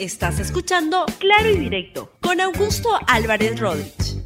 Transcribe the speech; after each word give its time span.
Estás 0.00 0.40
escuchando 0.40 1.04
Claro 1.18 1.50
y 1.50 1.58
Directo 1.58 2.10
con 2.22 2.40
Augusto 2.40 2.88
Álvarez 3.06 3.60
Rodríguez. 3.60 4.16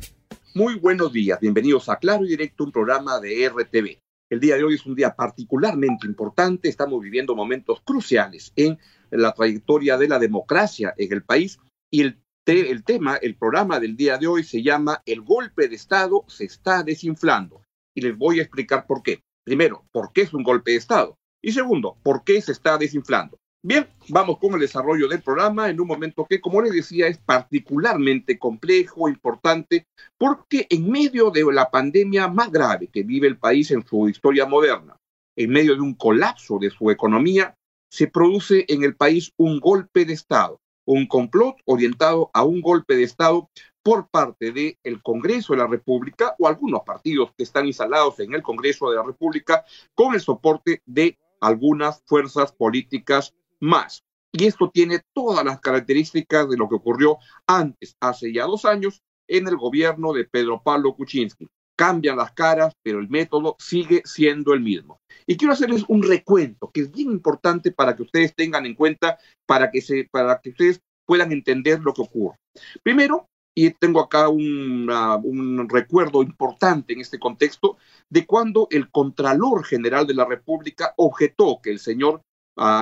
Muy 0.54 0.76
buenos 0.76 1.12
días, 1.12 1.40
bienvenidos 1.40 1.88
a 1.88 1.96
Claro 1.96 2.24
y 2.24 2.28
Directo, 2.28 2.62
un 2.62 2.70
programa 2.70 3.18
de 3.18 3.48
RTV. 3.48 3.98
El 4.30 4.38
día 4.38 4.54
de 4.54 4.62
hoy 4.62 4.76
es 4.76 4.86
un 4.86 4.94
día 4.94 5.16
particularmente 5.16 6.06
importante, 6.06 6.68
estamos 6.68 7.02
viviendo 7.02 7.34
momentos 7.34 7.80
cruciales 7.80 8.52
en 8.54 8.78
la 9.10 9.32
trayectoria 9.32 9.98
de 9.98 10.06
la 10.06 10.20
democracia 10.20 10.94
en 10.96 11.12
el 11.12 11.24
país 11.24 11.58
y 11.90 12.02
el, 12.02 12.20
el 12.46 12.84
tema, 12.84 13.16
el 13.16 13.34
programa 13.34 13.80
del 13.80 13.96
día 13.96 14.16
de 14.16 14.28
hoy 14.28 14.44
se 14.44 14.62
llama 14.62 15.02
El 15.04 15.22
golpe 15.22 15.66
de 15.66 15.74
Estado 15.74 16.24
se 16.28 16.44
está 16.44 16.84
desinflando 16.84 17.62
y 17.96 18.02
les 18.02 18.16
voy 18.16 18.38
a 18.38 18.42
explicar 18.42 18.86
por 18.86 19.02
qué. 19.02 19.24
Primero, 19.44 19.84
¿por 19.90 20.12
qué 20.12 20.22
es 20.22 20.34
un 20.34 20.44
golpe 20.44 20.70
de 20.70 20.76
Estado? 20.76 21.16
Y 21.42 21.50
segundo, 21.50 21.98
¿por 22.04 22.22
qué 22.22 22.40
se 22.40 22.52
está 22.52 22.78
desinflando? 22.78 23.40
Bien, 23.66 23.88
vamos 24.10 24.36
con 24.40 24.52
el 24.52 24.60
desarrollo 24.60 25.08
del 25.08 25.22
programa 25.22 25.70
en 25.70 25.80
un 25.80 25.86
momento 25.86 26.26
que, 26.28 26.38
como 26.38 26.60
les 26.60 26.74
decía, 26.74 27.06
es 27.06 27.16
particularmente 27.16 28.38
complejo, 28.38 29.08
importante, 29.08 29.86
porque 30.18 30.66
en 30.68 30.90
medio 30.90 31.30
de 31.30 31.50
la 31.50 31.70
pandemia 31.70 32.28
más 32.28 32.52
grave 32.52 32.88
que 32.88 33.04
vive 33.04 33.26
el 33.26 33.38
país 33.38 33.70
en 33.70 33.82
su 33.86 34.06
historia 34.06 34.44
moderna, 34.44 34.98
en 35.34 35.48
medio 35.48 35.76
de 35.76 35.80
un 35.80 35.94
colapso 35.94 36.58
de 36.58 36.68
su 36.68 36.90
economía, 36.90 37.56
se 37.88 38.06
produce 38.06 38.66
en 38.68 38.84
el 38.84 38.96
país 38.96 39.32
un 39.38 39.60
golpe 39.60 40.04
de 40.04 40.12
Estado, 40.12 40.60
un 40.84 41.06
complot 41.06 41.56
orientado 41.64 42.30
a 42.34 42.44
un 42.44 42.60
golpe 42.60 42.96
de 42.96 43.04
Estado 43.04 43.48
por 43.82 44.10
parte 44.10 44.52
del 44.52 44.76
el 44.82 45.02
Congreso 45.02 45.54
de 45.54 45.60
la 45.60 45.66
República 45.66 46.36
o 46.38 46.48
algunos 46.48 46.82
partidos 46.82 47.30
que 47.34 47.44
están 47.44 47.64
instalados 47.64 48.20
en 48.20 48.34
el 48.34 48.42
Congreso 48.42 48.90
de 48.90 48.96
la 48.96 49.04
República 49.04 49.64
con 49.94 50.12
el 50.12 50.20
soporte 50.20 50.82
de 50.84 51.16
algunas 51.40 52.02
fuerzas 52.04 52.52
políticas 52.52 53.34
más. 53.64 54.04
Y 54.32 54.46
esto 54.46 54.70
tiene 54.72 55.00
todas 55.12 55.44
las 55.44 55.60
características 55.60 56.48
de 56.48 56.56
lo 56.56 56.68
que 56.68 56.74
ocurrió 56.74 57.18
antes, 57.46 57.96
hace 58.00 58.32
ya 58.32 58.44
dos 58.44 58.64
años, 58.64 59.00
en 59.28 59.48
el 59.48 59.56
gobierno 59.56 60.12
de 60.12 60.24
Pedro 60.24 60.60
Pablo 60.62 60.94
Kuczynski. 60.94 61.46
Cambian 61.76 62.16
las 62.16 62.32
caras, 62.32 62.72
pero 62.82 63.00
el 63.00 63.08
método 63.08 63.56
sigue 63.58 64.02
siendo 64.04 64.52
el 64.52 64.60
mismo. 64.60 65.00
Y 65.26 65.36
quiero 65.36 65.52
hacerles 65.52 65.84
un 65.88 66.02
recuento 66.02 66.70
que 66.72 66.82
es 66.82 66.92
bien 66.92 67.10
importante 67.10 67.72
para 67.72 67.96
que 67.96 68.02
ustedes 68.02 68.34
tengan 68.34 68.66
en 68.66 68.74
cuenta, 68.74 69.18
para 69.46 69.70
que, 69.70 69.80
se, 69.80 70.08
para 70.10 70.40
que 70.40 70.50
ustedes 70.50 70.80
puedan 71.06 71.32
entender 71.32 71.80
lo 71.80 71.92
que 71.94 72.02
ocurre. 72.02 72.36
Primero, 72.82 73.28
y 73.56 73.70
tengo 73.70 74.00
acá 74.00 74.28
un 74.28 75.68
recuerdo 75.68 76.22
importante 76.22 76.92
en 76.92 77.00
este 77.00 77.20
contexto, 77.20 77.76
de 78.10 78.26
cuando 78.26 78.66
el 78.70 78.90
Contralor 78.90 79.64
General 79.64 80.06
de 80.06 80.14
la 80.14 80.24
República 80.24 80.92
objetó 80.96 81.60
que 81.62 81.70
el 81.70 81.78
señor 81.78 82.22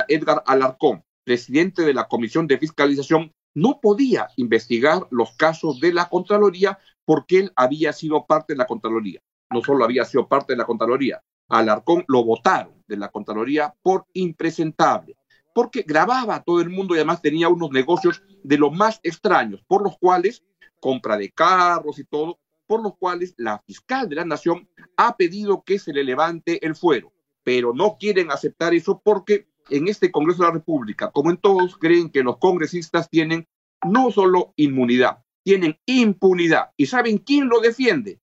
Edgar 0.08 0.42
Alarcón, 0.46 1.04
presidente 1.24 1.82
de 1.82 1.94
la 1.94 2.08
Comisión 2.08 2.46
de 2.46 2.58
Fiscalización, 2.58 3.32
no 3.54 3.80
podía 3.80 4.28
investigar 4.36 5.06
los 5.10 5.32
casos 5.36 5.80
de 5.80 5.92
la 5.92 6.08
Contraloría 6.08 6.78
porque 7.04 7.38
él 7.38 7.52
había 7.56 7.92
sido 7.92 8.26
parte 8.26 8.54
de 8.54 8.58
la 8.58 8.66
Contraloría. 8.66 9.20
No 9.50 9.62
solo 9.62 9.84
había 9.84 10.04
sido 10.04 10.26
parte 10.28 10.54
de 10.54 10.56
la 10.56 10.64
Contraloría, 10.64 11.22
Alarcón 11.48 12.04
lo 12.08 12.24
votaron 12.24 12.82
de 12.86 12.96
la 12.96 13.08
Contraloría 13.10 13.74
por 13.82 14.06
impresentable, 14.14 15.16
porque 15.54 15.82
grababa 15.82 16.36
a 16.36 16.42
todo 16.42 16.60
el 16.60 16.70
mundo 16.70 16.94
y 16.94 16.98
además 16.98 17.20
tenía 17.20 17.48
unos 17.48 17.70
negocios 17.70 18.22
de 18.42 18.56
los 18.56 18.72
más 18.72 19.00
extraños, 19.02 19.62
por 19.66 19.82
los 19.82 19.98
cuales, 19.98 20.42
compra 20.80 21.18
de 21.18 21.30
carros 21.30 21.98
y 21.98 22.04
todo, 22.04 22.38
por 22.66 22.82
los 22.82 22.96
cuales 22.96 23.34
la 23.36 23.58
fiscal 23.66 24.08
de 24.08 24.16
la 24.16 24.24
Nación 24.24 24.66
ha 24.96 25.16
pedido 25.16 25.62
que 25.62 25.78
se 25.78 25.92
le 25.92 26.04
levante 26.04 26.64
el 26.64 26.74
fuero, 26.74 27.12
pero 27.44 27.74
no 27.74 27.98
quieren 27.98 28.30
aceptar 28.30 28.72
eso 28.72 29.02
porque 29.04 29.46
en 29.70 29.88
este 29.88 30.10
Congreso 30.10 30.42
de 30.42 30.48
la 30.48 30.54
República, 30.54 31.10
como 31.10 31.30
en 31.30 31.36
todos, 31.36 31.76
creen 31.76 32.10
que 32.10 32.22
los 32.22 32.38
congresistas 32.38 33.08
tienen 33.08 33.46
no 33.84 34.10
solo 34.10 34.52
inmunidad, 34.56 35.18
tienen 35.44 35.78
impunidad. 35.86 36.70
¿Y 36.76 36.86
saben 36.86 37.18
quién 37.18 37.48
lo 37.48 37.60
defiende? 37.60 38.20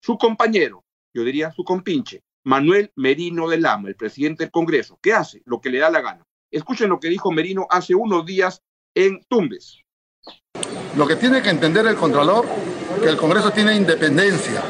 Su 0.00 0.18
compañero, 0.18 0.84
yo 1.14 1.24
diría 1.24 1.50
su 1.52 1.64
compinche, 1.64 2.22
Manuel 2.44 2.92
Merino 2.94 3.48
de 3.48 3.58
Lama, 3.58 3.88
el 3.88 3.96
presidente 3.96 4.44
del 4.44 4.52
Congreso, 4.52 4.98
que 5.02 5.12
hace 5.12 5.42
lo 5.46 5.60
que 5.60 5.70
le 5.70 5.78
da 5.78 5.90
la 5.90 6.00
gana. 6.00 6.24
Escuchen 6.50 6.88
lo 6.88 7.00
que 7.00 7.08
dijo 7.08 7.32
Merino 7.32 7.66
hace 7.70 7.94
unos 7.94 8.24
días 8.24 8.62
en 8.94 9.20
Tumbes. 9.28 9.82
Lo 10.96 11.06
que 11.06 11.16
tiene 11.16 11.42
que 11.42 11.50
entender 11.50 11.86
el 11.86 11.96
Contralor, 11.96 12.46
que 13.02 13.08
el 13.08 13.16
Congreso 13.16 13.50
tiene 13.50 13.74
independencia, 13.76 14.62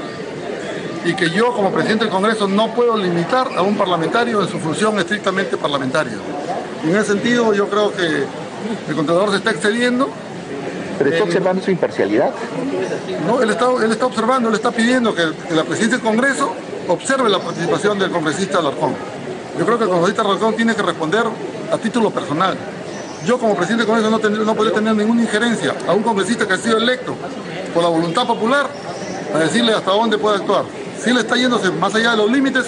y 1.06 1.14
que 1.14 1.30
yo 1.30 1.52
como 1.52 1.70
presidente 1.70 2.04
del 2.04 2.12
Congreso 2.12 2.48
no 2.48 2.74
puedo 2.74 2.96
limitar 2.96 3.48
a 3.56 3.62
un 3.62 3.76
parlamentario 3.76 4.42
en 4.42 4.48
su 4.48 4.58
función 4.58 4.98
estrictamente 4.98 5.56
parlamentaria. 5.56 6.14
en 6.82 6.96
ese 6.96 7.12
sentido 7.12 7.54
yo 7.54 7.68
creo 7.68 7.92
que 7.92 8.24
el 8.88 8.96
Contralor 8.96 9.30
se 9.30 9.36
está 9.36 9.52
excediendo. 9.52 10.08
¿Pero 10.98 11.10
está 11.10 11.24
observando 11.24 11.62
su 11.62 11.70
imparcialidad? 11.70 12.30
No, 13.26 13.40
él 13.40 13.50
está, 13.50 13.66
él 13.84 13.92
está 13.92 14.06
observando, 14.06 14.48
él 14.48 14.54
está 14.54 14.72
pidiendo 14.72 15.14
que, 15.14 15.26
la 15.54 15.62
presidencia 15.62 15.98
del 15.98 16.00
Congreso 16.00 16.52
observe 16.88 17.28
la 17.28 17.38
participación 17.38 17.98
del 17.98 18.10
congresista 18.10 18.58
Alarcón. 18.58 18.94
Yo 19.58 19.64
creo 19.64 19.78
que 19.78 19.84
el 19.84 19.90
congresista 19.90 20.22
Alarcón 20.22 20.56
tiene 20.56 20.74
que 20.74 20.82
responder 20.82 21.24
a 21.70 21.78
título 21.78 22.10
personal. 22.10 22.56
Yo 23.24 23.38
como 23.38 23.54
presidente 23.54 23.84
del 23.84 23.86
Congreso 23.86 24.10
no, 24.10 24.18
ten, 24.18 24.44
no 24.44 24.54
puedo 24.56 24.72
tener 24.72 24.96
ninguna 24.96 25.22
injerencia 25.22 25.74
a 25.86 25.92
un 25.92 26.02
congresista 26.02 26.48
que 26.48 26.54
ha 26.54 26.58
sido 26.58 26.78
electo 26.78 27.14
por 27.72 27.84
la 27.84 27.90
voluntad 27.90 28.26
popular 28.26 28.66
a 29.32 29.38
decirle 29.38 29.72
hasta 29.72 29.90
dónde 29.90 30.18
puede 30.18 30.36
actuar 30.36 30.64
si 31.02 31.10
él 31.10 31.18
está 31.18 31.36
yéndose 31.36 31.70
más 31.70 31.94
allá 31.94 32.12
de 32.12 32.16
los 32.18 32.30
límites, 32.30 32.66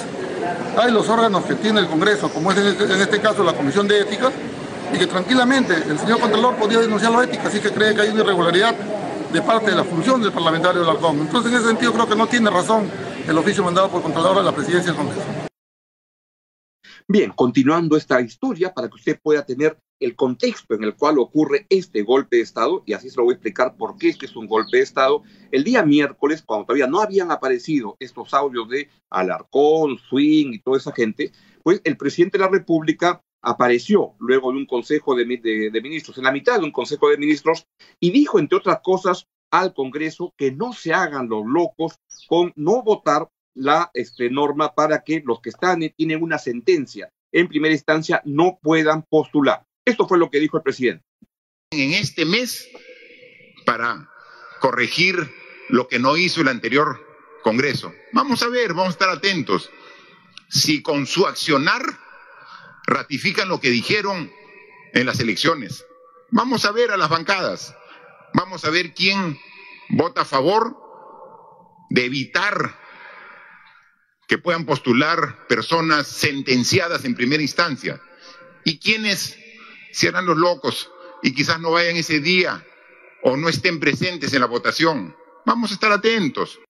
hay 0.76 0.92
los 0.92 1.08
órganos 1.08 1.44
que 1.44 1.54
tiene 1.54 1.80
el 1.80 1.86
Congreso, 1.86 2.28
como 2.30 2.52
es 2.52 2.58
en 2.58 2.66
este, 2.66 3.02
este, 3.02 3.20
caso 3.20 3.42
la 3.42 3.52
Comisión 3.52 3.88
de 3.88 4.00
Ética, 4.00 4.30
y 4.92 4.98
que 4.98 5.06
tranquilamente 5.06 5.74
el 5.74 5.98
señor 5.98 6.20
Contralor 6.20 6.56
podía 6.56 6.78
denunciar 6.80 7.12
la 7.12 7.24
ética, 7.24 7.48
así 7.48 7.60
que 7.60 7.70
cree 7.70 7.94
que 7.94 8.02
hay 8.02 8.10
una 8.10 8.22
irregularidad 8.22 8.74
de 9.32 9.42
parte 9.42 9.70
de 9.70 9.76
la 9.76 9.84
función 9.84 10.22
del 10.22 10.32
parlamentario 10.32 10.80
del 10.80 10.90
Arcón. 10.90 11.18
Entonces, 11.20 11.52
en 11.52 11.58
ese 11.58 11.68
sentido, 11.68 11.92
creo 11.92 12.08
que 12.08 12.16
no 12.16 12.26
tiene 12.26 12.48
razón 12.48 12.88
el 13.26 13.36
oficio 13.36 13.62
mandado 13.62 13.90
por 13.90 14.02
Contralor 14.02 14.38
a 14.38 14.42
la 14.42 14.52
presidencia 14.52 14.92
del 14.92 14.96
Congreso. 14.96 15.26
Bien, 17.06 17.32
continuando 17.34 17.96
esta 17.96 18.20
historia 18.20 18.72
para 18.72 18.88
que 18.88 18.94
usted 18.94 19.18
pueda 19.22 19.44
tener 19.44 19.78
el 20.00 20.14
contexto 20.14 20.74
en 20.74 20.84
el 20.84 20.94
cual 20.94 21.18
ocurre 21.18 21.66
este 21.68 22.02
golpe 22.02 22.36
de 22.36 22.42
Estado, 22.42 22.82
y 22.86 22.92
así 22.92 23.10
se 23.10 23.16
lo 23.16 23.24
voy 23.24 23.32
a 23.32 23.34
explicar 23.34 23.76
por 23.76 23.96
qué 23.96 24.08
es 24.08 24.16
que 24.16 24.26
es 24.26 24.36
un 24.36 24.46
golpe 24.46 24.78
de 24.78 24.82
Estado, 24.82 25.22
el 25.50 25.64
día 25.64 25.84
miércoles, 25.84 26.42
cuando 26.42 26.66
todavía 26.66 26.86
no 26.86 27.00
habían 27.00 27.30
aparecido 27.30 27.96
estos 27.98 28.32
audios 28.34 28.68
de 28.68 28.88
Alarcón, 29.10 29.98
Swing 29.98 30.52
y 30.52 30.60
toda 30.60 30.78
esa 30.78 30.92
gente, 30.92 31.32
pues 31.62 31.80
el 31.84 31.96
presidente 31.96 32.38
de 32.38 32.44
la 32.44 32.50
República 32.50 33.22
apareció 33.42 34.14
luego 34.18 34.52
de 34.52 34.58
un 34.58 34.66
consejo 34.66 35.14
de, 35.14 35.24
ministros, 35.24 36.18
en 36.18 36.24
la 36.24 36.32
mitad 36.32 36.58
de 36.58 36.64
un 36.64 36.72
consejo 36.72 37.08
de 37.08 37.18
ministros, 37.18 37.66
y 38.00 38.10
dijo, 38.10 38.38
entre 38.38 38.58
otras 38.58 38.80
cosas, 38.82 39.26
al 39.50 39.72
Congreso 39.72 40.34
que 40.36 40.52
no 40.52 40.72
se 40.72 40.92
hagan 40.92 41.28
los 41.28 41.46
locos 41.46 41.98
con 42.28 42.52
no 42.54 42.82
votar 42.82 43.28
la 43.54 43.90
este, 43.94 44.30
norma 44.30 44.74
para 44.74 45.02
que 45.02 45.22
los 45.24 45.40
que 45.40 45.50
están 45.50 45.80
tienen 45.96 46.22
una 46.22 46.38
sentencia 46.38 47.10
en 47.32 47.48
primera 47.48 47.74
instancia 47.74 48.22
no 48.24 48.58
puedan 48.62 49.02
postular. 49.02 49.67
Esto 49.88 50.06
fue 50.06 50.18
lo 50.18 50.30
que 50.30 50.38
dijo 50.38 50.58
el 50.58 50.62
presidente. 50.62 51.02
En 51.70 51.94
este 51.94 52.26
mes, 52.26 52.68
para 53.64 54.10
corregir 54.60 55.34
lo 55.70 55.88
que 55.88 55.98
no 55.98 56.18
hizo 56.18 56.42
el 56.42 56.48
anterior 56.48 57.02
Congreso. 57.42 57.94
Vamos 58.12 58.42
a 58.42 58.48
ver, 58.48 58.74
vamos 58.74 58.88
a 58.88 58.90
estar 58.90 59.08
atentos. 59.08 59.70
Si 60.50 60.82
con 60.82 61.06
su 61.06 61.26
accionar 61.26 61.82
ratifican 62.86 63.48
lo 63.48 63.60
que 63.60 63.70
dijeron 63.70 64.30
en 64.92 65.06
las 65.06 65.20
elecciones. 65.20 65.86
Vamos 66.30 66.66
a 66.66 66.72
ver 66.72 66.90
a 66.90 66.98
las 66.98 67.08
bancadas. 67.08 67.74
Vamos 68.34 68.66
a 68.66 68.70
ver 68.70 68.92
quién 68.92 69.38
vota 69.88 70.20
a 70.20 70.26
favor 70.26 70.76
de 71.88 72.04
evitar 72.04 72.78
que 74.26 74.36
puedan 74.36 74.66
postular 74.66 75.46
personas 75.48 76.06
sentenciadas 76.06 77.06
en 77.06 77.14
primera 77.14 77.42
instancia 77.42 78.02
y 78.64 78.78
quienes 78.78 79.38
serán 79.98 80.26
los 80.26 80.36
locos 80.36 80.92
y 81.24 81.34
quizás 81.34 81.60
no 81.60 81.72
vayan 81.72 81.96
ese 81.96 82.20
día 82.20 82.64
o 83.24 83.36
no 83.36 83.48
estén 83.48 83.80
presentes 83.80 84.32
en 84.32 84.40
la 84.40 84.46
votación. 84.46 85.16
Vamos 85.44 85.72
a 85.72 85.74
estar 85.74 85.90
atentos. 85.90 86.60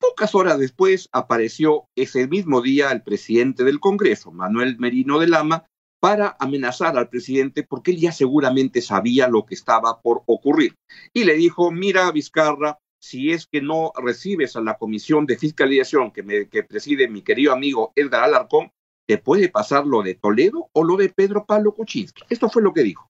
Pocas 0.00 0.34
horas 0.34 0.58
después 0.58 1.08
apareció 1.12 1.86
ese 1.94 2.26
mismo 2.26 2.60
día 2.60 2.90
el 2.90 3.02
presidente 3.02 3.62
del 3.62 3.78
Congreso, 3.78 4.32
Manuel 4.32 4.78
Merino 4.80 5.20
de 5.20 5.28
Lama, 5.28 5.64
para 6.00 6.36
amenazar 6.40 6.98
al 6.98 7.08
presidente 7.08 7.62
porque 7.62 7.92
él 7.92 8.00
ya 8.00 8.10
seguramente 8.10 8.82
sabía 8.82 9.28
lo 9.28 9.46
que 9.46 9.54
estaba 9.54 10.02
por 10.02 10.22
ocurrir. 10.26 10.74
Y 11.12 11.22
le 11.22 11.34
dijo, 11.34 11.70
mira, 11.70 12.10
Vizcarra, 12.10 12.78
si 13.00 13.30
es 13.30 13.46
que 13.46 13.62
no 13.62 13.92
recibes 13.96 14.56
a 14.56 14.60
la 14.60 14.76
comisión 14.76 15.24
de 15.24 15.38
fiscalización 15.38 16.10
que, 16.10 16.64
preside 16.64 17.06
mi 17.06 17.22
querido 17.22 17.52
amigo 17.52 17.92
Edgar 17.94 18.24
Alarcón, 18.24 18.72
te 19.06 19.18
puede 19.18 19.48
pasar 19.48 19.86
lo 19.86 20.02
de 20.02 20.14
Toledo 20.14 20.68
o 20.72 20.84
lo 20.84 20.96
de 20.96 21.08
Pedro 21.10 21.44
Pablo 21.44 21.72
Kuczynski. 21.72 22.22
Esto 22.28 22.48
fue 22.48 22.62
lo 22.62 22.72
que 22.72 22.82
dijo. 22.82 23.08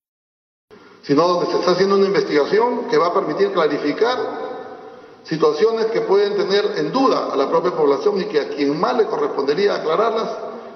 Sino 1.02 1.28
donde 1.28 1.50
se 1.50 1.58
está 1.58 1.72
haciendo 1.72 1.96
una 1.96 2.06
investigación 2.06 2.88
que 2.88 2.96
va 2.98 3.08
a 3.08 3.14
permitir 3.14 3.52
clarificar 3.52 4.18
situaciones 5.22 5.86
que 5.86 6.02
pueden 6.02 6.36
tener 6.36 6.64
en 6.76 6.92
duda 6.92 7.32
a 7.32 7.36
la 7.36 7.48
propia 7.48 7.72
población 7.72 8.20
y 8.20 8.24
que 8.24 8.40
a 8.40 8.48
quien 8.48 8.78
más 8.78 8.96
le 8.96 9.06
correspondería 9.06 9.76
aclararlas 9.76 10.30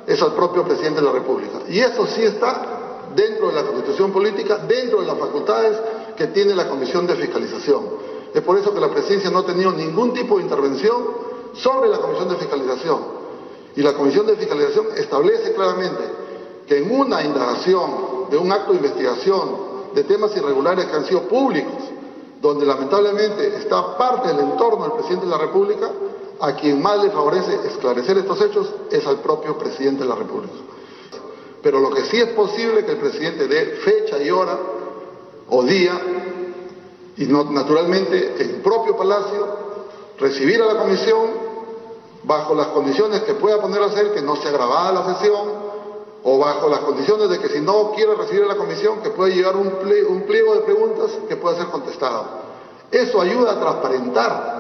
es 0.07 0.23
al 0.23 0.35
propio 0.35 0.65
presidente 0.65 1.01
de 1.01 1.07
la 1.07 1.13
República. 1.13 1.61
Y 1.69 1.81
eso 1.81 2.07
sí 2.07 2.23
está 2.23 3.11
dentro 3.15 3.49
de 3.49 3.55
la 3.55 3.63
constitución 3.63 4.13
política, 4.13 4.59
dentro 4.59 5.01
de 5.01 5.07
las 5.07 5.19
facultades 5.19 5.79
que 6.17 6.29
tiene 6.29 6.55
la 6.55 6.69
Comisión 6.69 7.07
de 7.07 7.17
Fiscalización. 7.17 7.85
Es 8.35 8.43
por 8.43 8.59
eso 8.59 8.73
que 8.75 8.81
la 8.81 8.91
presidencia 8.91 9.31
no 9.31 9.41
ha 9.41 9.47
tenido 9.47 9.73
ningún 9.73 10.13
tipo 10.13 10.37
de 10.37 10.45
intervención 10.45 10.97
sobre 11.55 11.89
la 11.89 11.99
Comisión 11.99 12.29
de 12.29 12.37
Fiscalización. 12.37 13.18
Y 13.77 13.83
la 13.83 13.95
Comisión 13.95 14.27
de 14.27 14.37
Fiscalización 14.37 14.87
establece 14.97 15.53
claramente 15.53 16.03
que 16.67 16.79
en 16.79 16.91
una 16.91 17.23
indagación 17.23 18.29
de 18.31 18.37
un 18.37 18.51
acto 18.53 18.73
de 18.73 18.79
investigación 18.79 19.69
de 19.95 20.05
temas 20.05 20.37
irregulares 20.37 20.87
que 20.87 20.97
han 20.97 21.05
sido 21.07 21.23
públicos, 21.23 21.85
donde 22.41 22.67
lamentablemente 22.67 23.57
está 23.57 23.97
parte 23.97 24.29
del 24.29 24.41
entorno 24.41 24.85
del 24.85 24.93
presidente 24.93 25.27
de 25.27 25.31
la 25.31 25.39
República, 25.39 25.91
a 26.41 26.55
quien 26.55 26.81
más 26.81 27.03
le 27.03 27.11
favorece 27.11 27.59
esclarecer 27.67 28.19
estos 28.19 28.41
hechos 28.43 28.73
es 28.91 29.05
al 29.07 29.21
propio 29.21 29.59
presidente 29.59 30.05
de 30.05 30.09
la 30.09 30.15
República. 30.15 30.55
Pero 31.63 31.81
lo 31.81 31.91
que 31.91 32.05
sí 32.05 32.21
es 32.21 32.29
posible 32.29 32.85
que 32.85 32.93
el 32.93 32.99
presidente 32.99 33.49
dé 33.49 33.79
fecha 33.85 34.23
y 34.23 34.31
hora 34.31 34.57
o 35.49 35.63
día, 35.65 36.01
y 37.17 37.25
no, 37.27 37.45
naturalmente 37.45 38.37
el 38.39 38.61
propio 38.63 38.97
Palacio, 38.97 39.47
recibir 40.19 40.63
a 40.63 40.67
la 40.67 40.81
comisión 40.81 41.48
bajo 42.29 42.55
las 42.55 42.67
condiciones 42.69 43.23
que 43.23 43.33
pueda 43.35 43.59
poner 43.59 43.83
a 43.83 43.87
hacer, 43.87 44.13
que 44.13 44.21
no 44.21 44.37
sea 44.37 44.51
grabada 44.51 44.93
la 44.93 45.15
sesión, 45.15 45.49
o 46.23 46.39
bajo 46.39 46.69
las 46.69 46.81
condiciones 46.81 47.31
de 47.31 47.39
que 47.39 47.49
si 47.49 47.61
no 47.61 47.93
quiere 47.93 48.15
recibir 48.15 48.43
a 48.45 48.49
la 48.49 48.57
comisión, 48.57 49.01
que 49.01 49.09
pueda 49.09 49.35
llegar 49.35 49.57
un, 49.57 49.71
pliego, 50.27 50.55
de 50.55 50.61
preguntas 50.61 51.11
que 51.27 51.37
pueda 51.37 51.57
ser 51.57 51.69
contestado. 51.69 52.27
Eso 52.91 53.23
ayuda 53.23 53.53
a 53.53 53.61
transparentar 53.61 54.59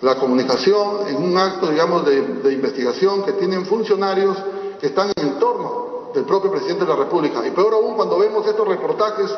la 0.00 0.16
comunicación 0.16 1.06
en 1.06 1.22
un 1.22 1.38
acto, 1.38 1.68
digamos, 1.68 2.04
de, 2.06 2.22
de, 2.22 2.52
investigación 2.52 3.22
que 3.22 3.34
tienen 3.34 3.66
funcionarios 3.66 4.36
que 4.80 4.88
están 4.88 5.12
en 5.14 5.24
el 5.24 5.32
entorno 5.34 6.10
del 6.12 6.24
propio 6.24 6.50
presidente 6.50 6.84
de 6.84 6.90
la 6.90 6.96
República. 6.96 7.46
Y 7.46 7.52
peor 7.52 7.74
aún 7.74 7.94
cuando 7.94 8.18
vemos 8.18 8.44
estos 8.48 8.66
reportajes 8.66 9.30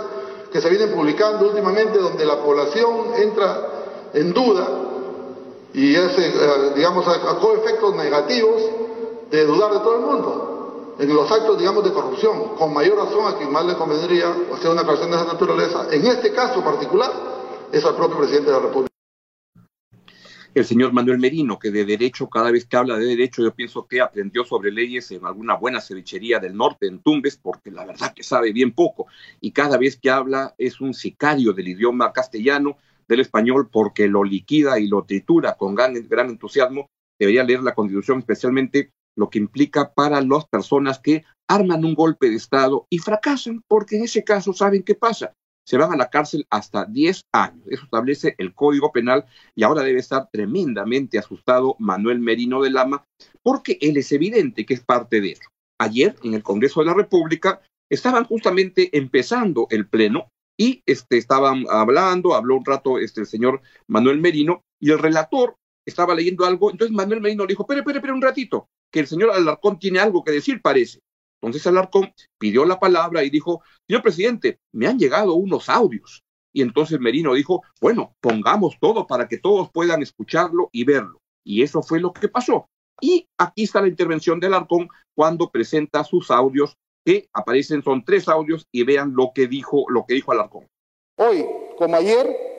que 0.50 0.58
se 0.58 0.70
vienen 0.70 0.90
publicando 0.94 1.48
últimamente 1.48 1.98
donde 1.98 2.24
la 2.24 2.36
población 2.36 3.08
entra 3.18 3.68
en 4.14 4.32
duda 4.32 4.91
y 5.74 5.96
hace, 5.96 6.28
eh, 6.28 6.72
digamos, 6.76 7.06
a 7.06 7.16
efectos 7.56 7.96
negativos 7.96 8.62
de 9.30 9.46
dudar 9.46 9.72
de 9.72 9.78
todo 9.78 9.96
el 9.96 10.02
mundo 10.02 10.52
en 10.98 11.14
los 11.14 11.30
actos, 11.30 11.58
digamos, 11.58 11.84
de 11.84 11.92
corrupción, 11.92 12.54
con 12.56 12.72
mayor 12.72 12.98
razón 12.98 13.26
a 13.26 13.36
quien 13.36 13.50
más 13.50 13.64
le 13.64 13.74
convendría 13.74 14.34
hacer 14.54 14.70
una 14.70 14.82
aclaración 14.82 15.10
de 15.10 15.16
esa 15.16 15.32
naturaleza, 15.32 15.86
en 15.90 16.06
este 16.06 16.32
caso 16.32 16.62
particular, 16.62 17.10
es 17.72 17.84
al 17.84 17.96
propio 17.96 18.18
presidente 18.18 18.50
de 18.50 18.56
la 18.56 18.62
República. 18.62 18.92
El 20.54 20.66
señor 20.66 20.92
Manuel 20.92 21.18
Merino, 21.18 21.58
que 21.58 21.70
de 21.70 21.86
derecho, 21.86 22.28
cada 22.28 22.50
vez 22.50 22.66
que 22.66 22.76
habla 22.76 22.98
de 22.98 23.06
derecho, 23.06 23.42
yo 23.42 23.54
pienso 23.54 23.86
que 23.86 24.02
aprendió 24.02 24.44
sobre 24.44 24.70
leyes 24.70 25.10
en 25.10 25.24
alguna 25.24 25.54
buena 25.54 25.80
cevichería 25.80 26.40
del 26.40 26.54
norte, 26.54 26.86
en 26.86 26.98
Tumbes, 26.98 27.38
porque 27.38 27.70
la 27.70 27.86
verdad 27.86 28.12
que 28.14 28.22
sabe 28.22 28.52
bien 28.52 28.72
poco, 28.72 29.06
y 29.40 29.52
cada 29.52 29.78
vez 29.78 29.96
que 29.96 30.10
habla 30.10 30.54
es 30.58 30.82
un 30.82 30.92
sicario 30.92 31.54
del 31.54 31.68
idioma 31.68 32.12
castellano, 32.12 32.76
del 33.08 33.20
español, 33.20 33.68
porque 33.70 34.08
lo 34.08 34.24
liquida 34.24 34.78
y 34.78 34.88
lo 34.88 35.04
tritura 35.04 35.54
con 35.54 35.74
gran, 35.74 35.94
gran 36.08 36.30
entusiasmo. 36.30 36.86
Debería 37.18 37.44
leer 37.44 37.62
la 37.62 37.74
Constitución, 37.74 38.18
especialmente 38.18 38.90
lo 39.16 39.30
que 39.30 39.38
implica 39.38 39.92
para 39.92 40.20
las 40.20 40.46
personas 40.46 40.98
que 40.98 41.24
arman 41.48 41.84
un 41.84 41.94
golpe 41.94 42.30
de 42.30 42.36
Estado 42.36 42.86
y 42.90 42.98
fracasan, 42.98 43.62
porque 43.68 43.96
en 43.96 44.04
ese 44.04 44.24
caso, 44.24 44.52
¿saben 44.52 44.82
qué 44.82 44.94
pasa? 44.94 45.32
Se 45.66 45.76
van 45.76 45.92
a 45.92 45.96
la 45.96 46.10
cárcel 46.10 46.46
hasta 46.50 46.84
10 46.86 47.22
años. 47.32 47.64
Eso 47.68 47.84
establece 47.84 48.34
el 48.38 48.54
Código 48.54 48.90
Penal 48.90 49.26
y 49.54 49.62
ahora 49.62 49.82
debe 49.82 50.00
estar 50.00 50.28
tremendamente 50.32 51.18
asustado 51.18 51.76
Manuel 51.78 52.18
Merino 52.18 52.62
de 52.62 52.70
Lama, 52.70 53.04
porque 53.42 53.78
él 53.80 53.96
es 53.96 54.10
evidente 54.12 54.66
que 54.66 54.74
es 54.74 54.82
parte 54.82 55.20
de 55.20 55.32
eso. 55.32 55.48
Ayer, 55.78 56.16
en 56.22 56.34
el 56.34 56.42
Congreso 56.42 56.80
de 56.80 56.86
la 56.86 56.94
República, 56.94 57.60
estaban 57.90 58.24
justamente 58.24 58.96
empezando 58.96 59.66
el 59.70 59.86
pleno 59.86 60.28
y 60.56 60.82
este, 60.86 61.18
estaban 61.18 61.64
hablando, 61.70 62.34
habló 62.34 62.56
un 62.56 62.64
rato 62.64 62.98
este, 62.98 63.20
el 63.22 63.26
señor 63.26 63.62
Manuel 63.86 64.20
Merino 64.20 64.62
y 64.78 64.90
el 64.90 64.98
relator 64.98 65.56
estaba 65.84 66.14
leyendo 66.14 66.44
algo, 66.44 66.70
entonces 66.70 66.94
Manuel 66.94 67.20
Merino 67.20 67.44
le 67.44 67.52
dijo, 67.52 67.62
espere, 67.62 67.80
espere, 67.80 67.98
espere 67.98 68.12
un 68.12 68.22
ratito, 68.22 68.68
que 68.90 69.00
el 69.00 69.06
señor 69.06 69.30
Alarcón 69.30 69.78
tiene 69.78 69.98
algo 69.98 70.22
que 70.22 70.32
decir, 70.32 70.60
parece. 70.62 71.00
Entonces 71.40 71.66
Alarcón 71.66 72.12
pidió 72.38 72.64
la 72.64 72.78
palabra 72.78 73.24
y 73.24 73.30
dijo, 73.30 73.62
señor 73.88 74.02
presidente, 74.02 74.60
me 74.72 74.86
han 74.86 74.98
llegado 74.98 75.34
unos 75.34 75.68
audios. 75.68 76.22
Y 76.52 76.62
entonces 76.62 77.00
Merino 77.00 77.34
dijo, 77.34 77.62
bueno, 77.80 78.14
pongamos 78.20 78.76
todo 78.80 79.06
para 79.06 79.26
que 79.26 79.38
todos 79.38 79.70
puedan 79.72 80.02
escucharlo 80.02 80.68
y 80.70 80.84
verlo. 80.84 81.20
Y 81.42 81.62
eso 81.62 81.82
fue 81.82 81.98
lo 81.98 82.12
que 82.12 82.28
pasó. 82.28 82.68
Y 83.00 83.26
aquí 83.38 83.64
está 83.64 83.80
la 83.80 83.88
intervención 83.88 84.38
de 84.38 84.46
Alarcón 84.46 84.88
cuando 85.14 85.50
presenta 85.50 86.04
sus 86.04 86.30
audios, 86.30 86.76
que 87.04 87.28
aparecen, 87.32 87.82
son 87.82 88.04
tres 88.04 88.28
audios, 88.28 88.66
y 88.72 88.84
vean 88.84 89.12
lo 89.14 89.32
que 89.34 89.46
dijo, 89.46 89.84
lo 89.88 90.04
que 90.06 90.14
dijo 90.14 90.32
Alarcón. 90.32 90.68
Hoy, 91.16 91.46
como 91.76 91.96
ayer, 91.96 92.52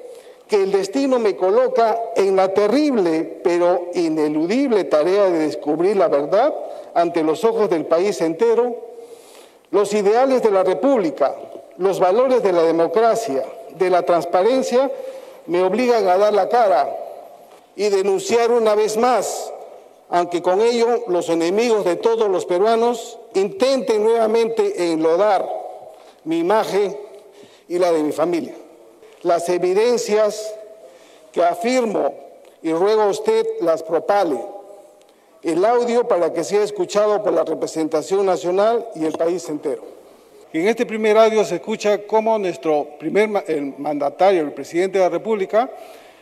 que 0.48 0.64
el 0.64 0.72
destino 0.72 1.20
me 1.20 1.36
coloca 1.36 1.98
en 2.16 2.36
la 2.36 2.54
terrible 2.54 3.40
pero 3.44 3.90
ineludible 3.94 4.84
tarea 4.84 5.26
de 5.30 5.40
descubrir 5.40 5.98
la 5.98 6.08
verdad 6.08 6.54
ante 6.94 7.24
los 7.24 7.44
ojos 7.44 7.70
del 7.70 7.86
país 7.86 8.22
entero, 8.22 8.76
los 9.72 9.94
ideales 9.94 10.44
de 10.44 10.52
la 10.52 10.64
República, 10.64 11.34
los 11.78 12.00
valores 12.00 12.44
de 12.44 12.54
la 12.54 12.62
democracia, 12.62 13.44
de 13.72 13.90
la 13.90 14.04
transparencia, 14.04 14.92
me 15.48 15.64
obligan 15.64 16.08
a 16.08 16.18
dar 16.18 16.34
la 16.34 16.48
cara 16.48 16.88
y 17.76 17.90
denunciar 17.90 18.52
una 18.52 18.76
vez 18.76 18.98
más, 18.98 19.52
aunque 20.14 20.42
con 20.42 20.62
ello 20.62 21.06
los 21.08 21.28
enemigos 21.30 21.84
de 21.84 21.96
todos 21.96 22.30
los 22.30 22.46
peruanos 22.46 23.18
intenten 23.34 24.04
nuevamente 24.04 24.94
enlodar 24.94 25.44
mi 26.24 26.38
imagen 26.38 26.96
y 27.68 27.80
la 27.80 27.92
de 27.92 28.04
mi 28.04 28.12
familia 28.12 28.54
las 29.24 29.48
evidencias 29.50 30.54
que 31.32 31.44
afirmo 31.44 32.14
y 32.62 32.72
ruego 32.72 33.02
a 33.04 33.08
usted 33.08 33.46
las 33.62 33.82
propale. 33.82 34.40
El 35.42 35.66
audio 35.66 36.08
para 36.08 36.32
que 36.32 36.44
sea 36.44 36.64
escuchado 36.64 37.24
por 37.24 37.34
la 37.34 37.44
representación 37.44 38.26
nacional 38.26 38.88
y 38.96 39.06
el 39.06 39.14
país 39.14 39.50
entero. 39.50 39.84
En 40.54 40.68
este 40.68 40.86
primer 40.86 41.18
audio 41.18 41.44
se 41.44 41.56
escucha 41.56 42.06
cómo 42.06 42.38
nuestro 42.38 42.88
primer 43.00 43.30
mandatario, 43.80 44.42
el 44.42 44.54
presidente 44.54 45.00
de 45.00 45.06
la 45.06 45.10
República, 45.10 45.70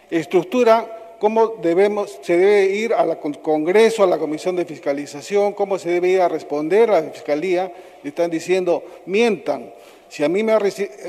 estructura 0.09 1.00
cómo 1.21 1.49
debemos, 1.61 2.17
se 2.23 2.35
debe 2.35 2.65
ir 2.73 2.95
al 2.95 3.19
Congreso, 3.19 4.01
a 4.01 4.07
la 4.07 4.17
Comisión 4.17 4.55
de 4.55 4.65
Fiscalización, 4.65 5.53
cómo 5.53 5.77
se 5.77 5.91
debe 5.91 6.07
ir 6.07 6.19
a 6.19 6.27
responder 6.27 6.89
a 6.89 6.99
la 6.99 7.11
Fiscalía. 7.11 7.71
Le 8.01 8.09
están 8.09 8.31
diciendo, 8.31 8.83
mientan, 9.05 9.71
si 10.09 10.23
a 10.23 10.29
mí 10.29 10.41
me 10.41 10.51
ha 10.51 10.59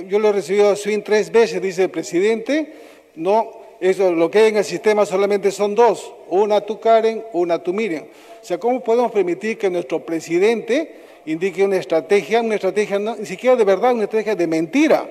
yo 0.06 0.18
lo 0.18 0.28
he 0.28 0.32
recibido 0.32 0.68
a 0.68 0.76
Swin 0.76 1.02
tres 1.02 1.32
veces, 1.32 1.62
dice 1.62 1.84
el 1.84 1.90
presidente, 1.90 2.74
no, 3.14 3.52
eso, 3.80 4.12
lo 4.12 4.30
que 4.30 4.40
hay 4.40 4.48
en 4.50 4.58
el 4.58 4.64
sistema 4.64 5.06
solamente 5.06 5.50
son 5.50 5.74
dos, 5.74 6.12
una 6.28 6.60
tú 6.60 6.78
Karen, 6.78 7.24
una 7.32 7.62
tú 7.62 7.72
Miriam. 7.72 8.04
O 8.04 8.44
sea, 8.44 8.58
¿cómo 8.58 8.80
podemos 8.80 9.12
permitir 9.12 9.56
que 9.56 9.70
nuestro 9.70 10.04
presidente 10.04 10.94
indique 11.24 11.64
una 11.64 11.78
estrategia, 11.78 12.42
una 12.42 12.56
estrategia 12.56 12.98
ni 12.98 13.24
siquiera 13.24 13.56
de 13.56 13.64
verdad, 13.64 13.94
una 13.94 14.04
estrategia 14.04 14.36
de 14.36 14.46
mentira? 14.46 15.08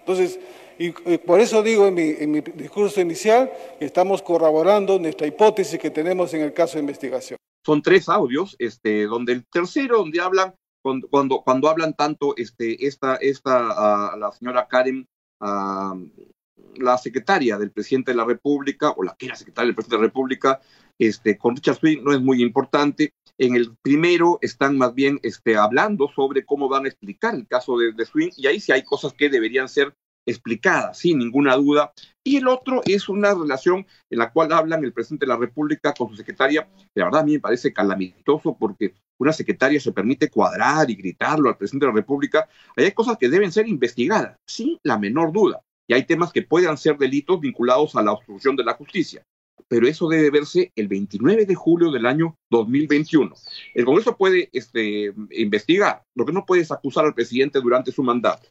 Entonces, 0.00 0.40
y, 0.78 0.90
por 1.18 1.40
eso 1.40 1.62
digo 1.62 1.86
en 1.86 1.94
mi, 1.94 2.14
en 2.18 2.30
mi, 2.30 2.40
discurso 2.40 3.00
inicial 3.00 3.50
que 3.78 3.84
estamos 3.84 4.22
corroborando 4.22 4.98
nuestra 4.98 5.26
hipótesis 5.26 5.78
que 5.78 5.90
tenemos 5.90 6.32
en 6.34 6.42
el 6.42 6.52
caso 6.52 6.74
de 6.74 6.80
investigación. 6.80 7.38
Son 7.64 7.82
tres 7.82 8.08
audios, 8.08 8.54
este, 8.58 9.06
donde 9.06 9.32
el 9.32 9.46
tercero, 9.46 9.98
donde 9.98 10.20
hablan 10.20 10.54
cuando, 11.10 11.40
cuando, 11.42 11.68
hablan 11.68 11.94
tanto 11.94 12.36
este, 12.36 12.86
esta, 12.86 13.16
esta 13.16 14.16
la 14.16 14.30
señora 14.38 14.68
Karen, 14.68 15.04
la 15.40 16.98
secretaria 16.98 17.58
del 17.58 17.72
presidente 17.72 18.12
de 18.12 18.16
la 18.16 18.24
República, 18.24 18.90
o 18.90 19.02
la 19.02 19.16
que 19.18 19.26
era 19.26 19.34
secretaria 19.34 19.66
del 19.66 19.74
presidente 19.74 19.96
de 19.96 20.02
la 20.02 20.08
República, 20.08 20.60
este, 20.98 21.36
con 21.36 21.56
Richard 21.56 21.78
Swing 21.78 22.04
no 22.04 22.12
es 22.12 22.20
muy 22.20 22.40
importante. 22.40 23.12
En 23.38 23.56
el 23.56 23.76
primero 23.82 24.38
están 24.42 24.78
más 24.78 24.94
bien 24.94 25.18
este, 25.22 25.56
hablando 25.56 26.08
sobre 26.14 26.46
cómo 26.46 26.68
van 26.68 26.84
a 26.84 26.88
explicar 26.88 27.34
el 27.34 27.48
caso 27.48 27.76
de, 27.78 27.92
de 27.92 28.06
Swing, 28.06 28.30
y 28.36 28.46
ahí 28.46 28.60
sí 28.60 28.70
hay 28.70 28.84
cosas 28.84 29.12
que 29.12 29.28
deberían 29.28 29.68
ser 29.68 29.92
explicada, 30.26 30.92
sin 30.92 31.18
ninguna 31.18 31.54
duda. 31.56 31.92
Y 32.24 32.36
el 32.36 32.48
otro 32.48 32.82
es 32.84 33.08
una 33.08 33.32
relación 33.32 33.86
en 34.10 34.18
la 34.18 34.32
cual 34.32 34.52
hablan 34.52 34.84
el 34.84 34.92
presidente 34.92 35.24
de 35.24 35.32
la 35.32 35.38
República 35.38 35.94
con 35.94 36.10
su 36.10 36.16
secretaria. 36.16 36.68
La 36.94 37.04
verdad 37.04 37.20
a 37.20 37.24
mí 37.24 37.32
me 37.32 37.40
parece 37.40 37.72
calamitoso 37.72 38.56
porque 38.58 38.94
una 39.18 39.32
secretaria 39.32 39.80
se 39.80 39.92
permite 39.92 40.28
cuadrar 40.28 40.90
y 40.90 40.96
gritarlo 40.96 41.48
al 41.48 41.56
presidente 41.56 41.86
de 41.86 41.92
la 41.92 41.96
República. 41.96 42.48
hay 42.76 42.92
cosas 42.92 43.16
que 43.16 43.28
deben 43.28 43.52
ser 43.52 43.68
investigadas, 43.68 44.36
sin 44.46 44.78
la 44.82 44.98
menor 44.98 45.32
duda. 45.32 45.62
Y 45.88 45.94
hay 45.94 46.04
temas 46.04 46.32
que 46.32 46.42
puedan 46.42 46.76
ser 46.76 46.98
delitos 46.98 47.40
vinculados 47.40 47.94
a 47.94 48.02
la 48.02 48.12
obstrucción 48.12 48.56
de 48.56 48.64
la 48.64 48.74
justicia. 48.74 49.22
Pero 49.68 49.88
eso 49.88 50.08
debe 50.08 50.30
verse 50.30 50.72
el 50.76 50.88
29 50.88 51.46
de 51.46 51.54
julio 51.54 51.90
del 51.90 52.06
año 52.06 52.34
2021. 52.50 53.34
El 53.74 53.84
Congreso 53.84 54.16
puede 54.16 54.48
este, 54.52 55.12
investigar, 55.30 56.02
lo 56.16 56.26
que 56.26 56.32
no 56.32 56.44
puede 56.44 56.62
es 56.62 56.70
acusar 56.70 57.04
al 57.04 57.14
presidente 57.14 57.60
durante 57.60 57.92
su 57.92 58.02
mandato. 58.02 58.48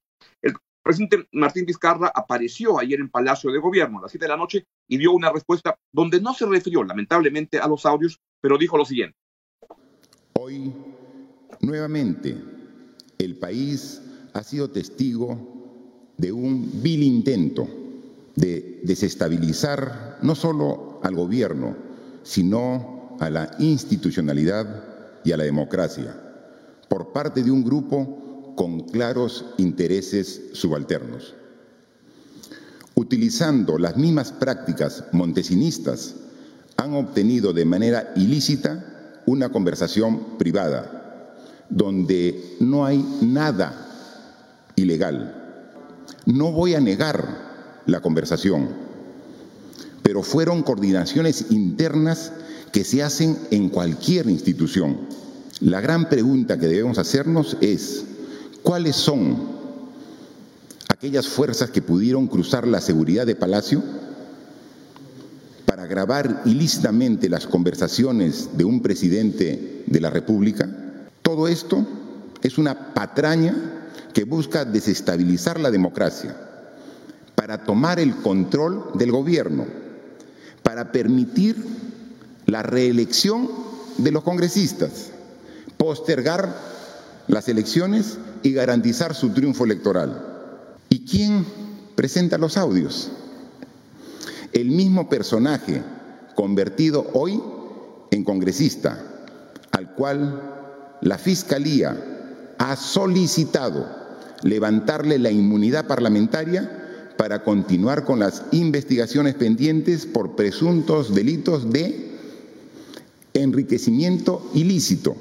Presidente 0.86 1.28
Martín 1.32 1.66
Vizcarra 1.66 2.12
apareció 2.14 2.78
ayer 2.78 3.00
en 3.00 3.10
Palacio 3.10 3.52
de 3.52 3.58
Gobierno 3.58 3.98
a 3.98 4.02
las 4.04 4.12
7 4.12 4.26
de 4.26 4.30
la 4.30 4.38
noche 4.38 4.68
y 4.88 5.00
dio 5.00 5.14
una 5.14 5.32
respuesta 5.32 5.80
donde 5.92 6.22
no 6.22 6.36
se 6.36 6.46
refirió 6.46 6.84
lamentablemente 6.84 7.58
a 7.58 7.68
los 7.68 7.88
audios, 7.88 8.20
pero 8.40 8.56
dijo 8.56 8.78
lo 8.78 8.86
siguiente. 8.86 9.18
Hoy, 10.40 10.72
nuevamente, 11.62 12.38
el 13.18 13.36
país 13.40 14.00
ha 14.36 14.44
sido 14.44 14.70
testigo 14.70 16.14
de 16.18 16.32
un 16.32 16.84
vil 16.84 17.02
intento 17.02 17.68
de 18.36 18.82
desestabilizar 18.84 20.20
no 20.22 20.36
solo 20.36 21.00
al 21.02 21.16
gobierno, 21.16 21.76
sino 22.22 23.18
a 23.20 23.32
la 23.32 23.50
institucionalidad 23.58 24.84
y 25.24 25.32
a 25.32 25.38
la 25.38 25.46
democracia 25.46 26.16
por 26.88 27.12
parte 27.12 27.42
de 27.42 27.50
un 27.50 27.64
grupo 27.64 28.25
con 28.56 28.82
claros 28.90 29.46
intereses 29.58 30.42
subalternos. 30.54 31.34
Utilizando 32.96 33.78
las 33.78 33.98
mismas 33.98 34.32
prácticas 34.32 35.04
montesinistas, 35.12 36.16
han 36.78 36.94
obtenido 36.94 37.54
de 37.54 37.66
manera 37.66 38.14
ilícita 38.16 39.22
una 39.26 39.50
conversación 39.50 40.38
privada, 40.38 41.34
donde 41.70 42.58
no 42.60 42.86
hay 42.86 43.04
nada 43.22 43.86
ilegal. 44.76 45.44
No 46.26 46.52
voy 46.52 46.76
a 46.76 46.80
negar 46.80 47.84
la 47.86 48.02
conversación, 48.02 48.70
pero 50.04 50.24
fueron 50.24 50.64
coordinaciones 50.64 51.48
internas 51.50 52.32
que 52.72 52.84
se 52.84 53.04
hacen 53.04 53.38
en 53.52 53.70
cualquier 53.70 54.30
institución. 54.30 54.98
La 55.62 55.82
gran 55.82 56.10
pregunta 56.10 56.60
que 56.60 56.68
debemos 56.68 56.98
hacernos 56.98 57.58
es, 57.62 58.06
¿cuáles 58.66 58.96
son 58.96 59.38
aquellas 60.90 61.28
fuerzas 61.28 61.70
que 61.70 61.84
pudieron 61.84 62.28
cruzar 62.28 62.68
la 62.68 62.82
seguridad 62.82 63.26
de 63.28 63.36
Palacio 63.36 63.84
para 65.66 65.86
grabar 65.86 66.42
ilícitamente 66.46 67.30
las 67.30 67.46
conversaciones 67.46 68.58
de 68.58 68.66
un 68.66 68.82
presidente 68.82 69.84
de 69.86 70.00
la 70.02 70.10
República? 70.10 70.68
Todo 71.22 71.48
esto 71.48 71.86
es 72.42 72.58
una 72.58 72.94
patraña 72.96 73.56
que 74.14 74.24
busca 74.24 74.66
desestabilizar 74.66 75.60
la 75.60 75.70
democracia 75.70 76.36
para 77.36 77.64
tomar 77.64 78.00
el 78.00 78.16
control 78.16 78.92
del 78.96 79.12
gobierno, 79.12 79.66
para 80.64 80.92
permitir 80.92 81.64
la 82.48 82.64
reelección 82.64 83.48
de 84.00 84.12
los 84.12 84.24
congresistas 84.24 85.12
postergar 85.78 86.75
las 87.28 87.50
elecciones 87.50 88.18
y 88.44 88.54
garantizar 88.54 89.16
su 89.16 89.30
triunfo 89.30 89.66
electoral. 89.66 90.22
¿Y 90.90 91.06
quién 91.06 91.46
presenta 91.96 92.38
los 92.38 92.58
audios? 92.58 93.12
El 94.54 94.70
mismo 94.70 95.10
personaje 95.10 95.82
convertido 96.36 97.08
hoy 97.14 97.42
en 98.12 98.24
congresista, 98.24 99.00
al 99.72 99.94
cual 99.96 100.98
la 101.02 101.18
Fiscalía 101.18 102.54
ha 102.58 102.76
solicitado 102.76 103.88
levantarle 104.44 105.18
la 105.18 105.32
inmunidad 105.32 105.88
parlamentaria 105.88 107.14
para 107.18 107.44
continuar 107.44 108.06
con 108.06 108.20
las 108.20 108.44
investigaciones 108.52 109.36
pendientes 109.36 110.06
por 110.06 110.36
presuntos 110.36 111.16
delitos 111.16 111.72
de 111.72 112.12
enriquecimiento 113.34 114.50
ilícito 114.54 115.16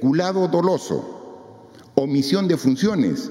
peculado 0.00 0.48
doloso, 0.48 1.68
omisión 1.94 2.48
de 2.48 2.56
funciones 2.56 3.30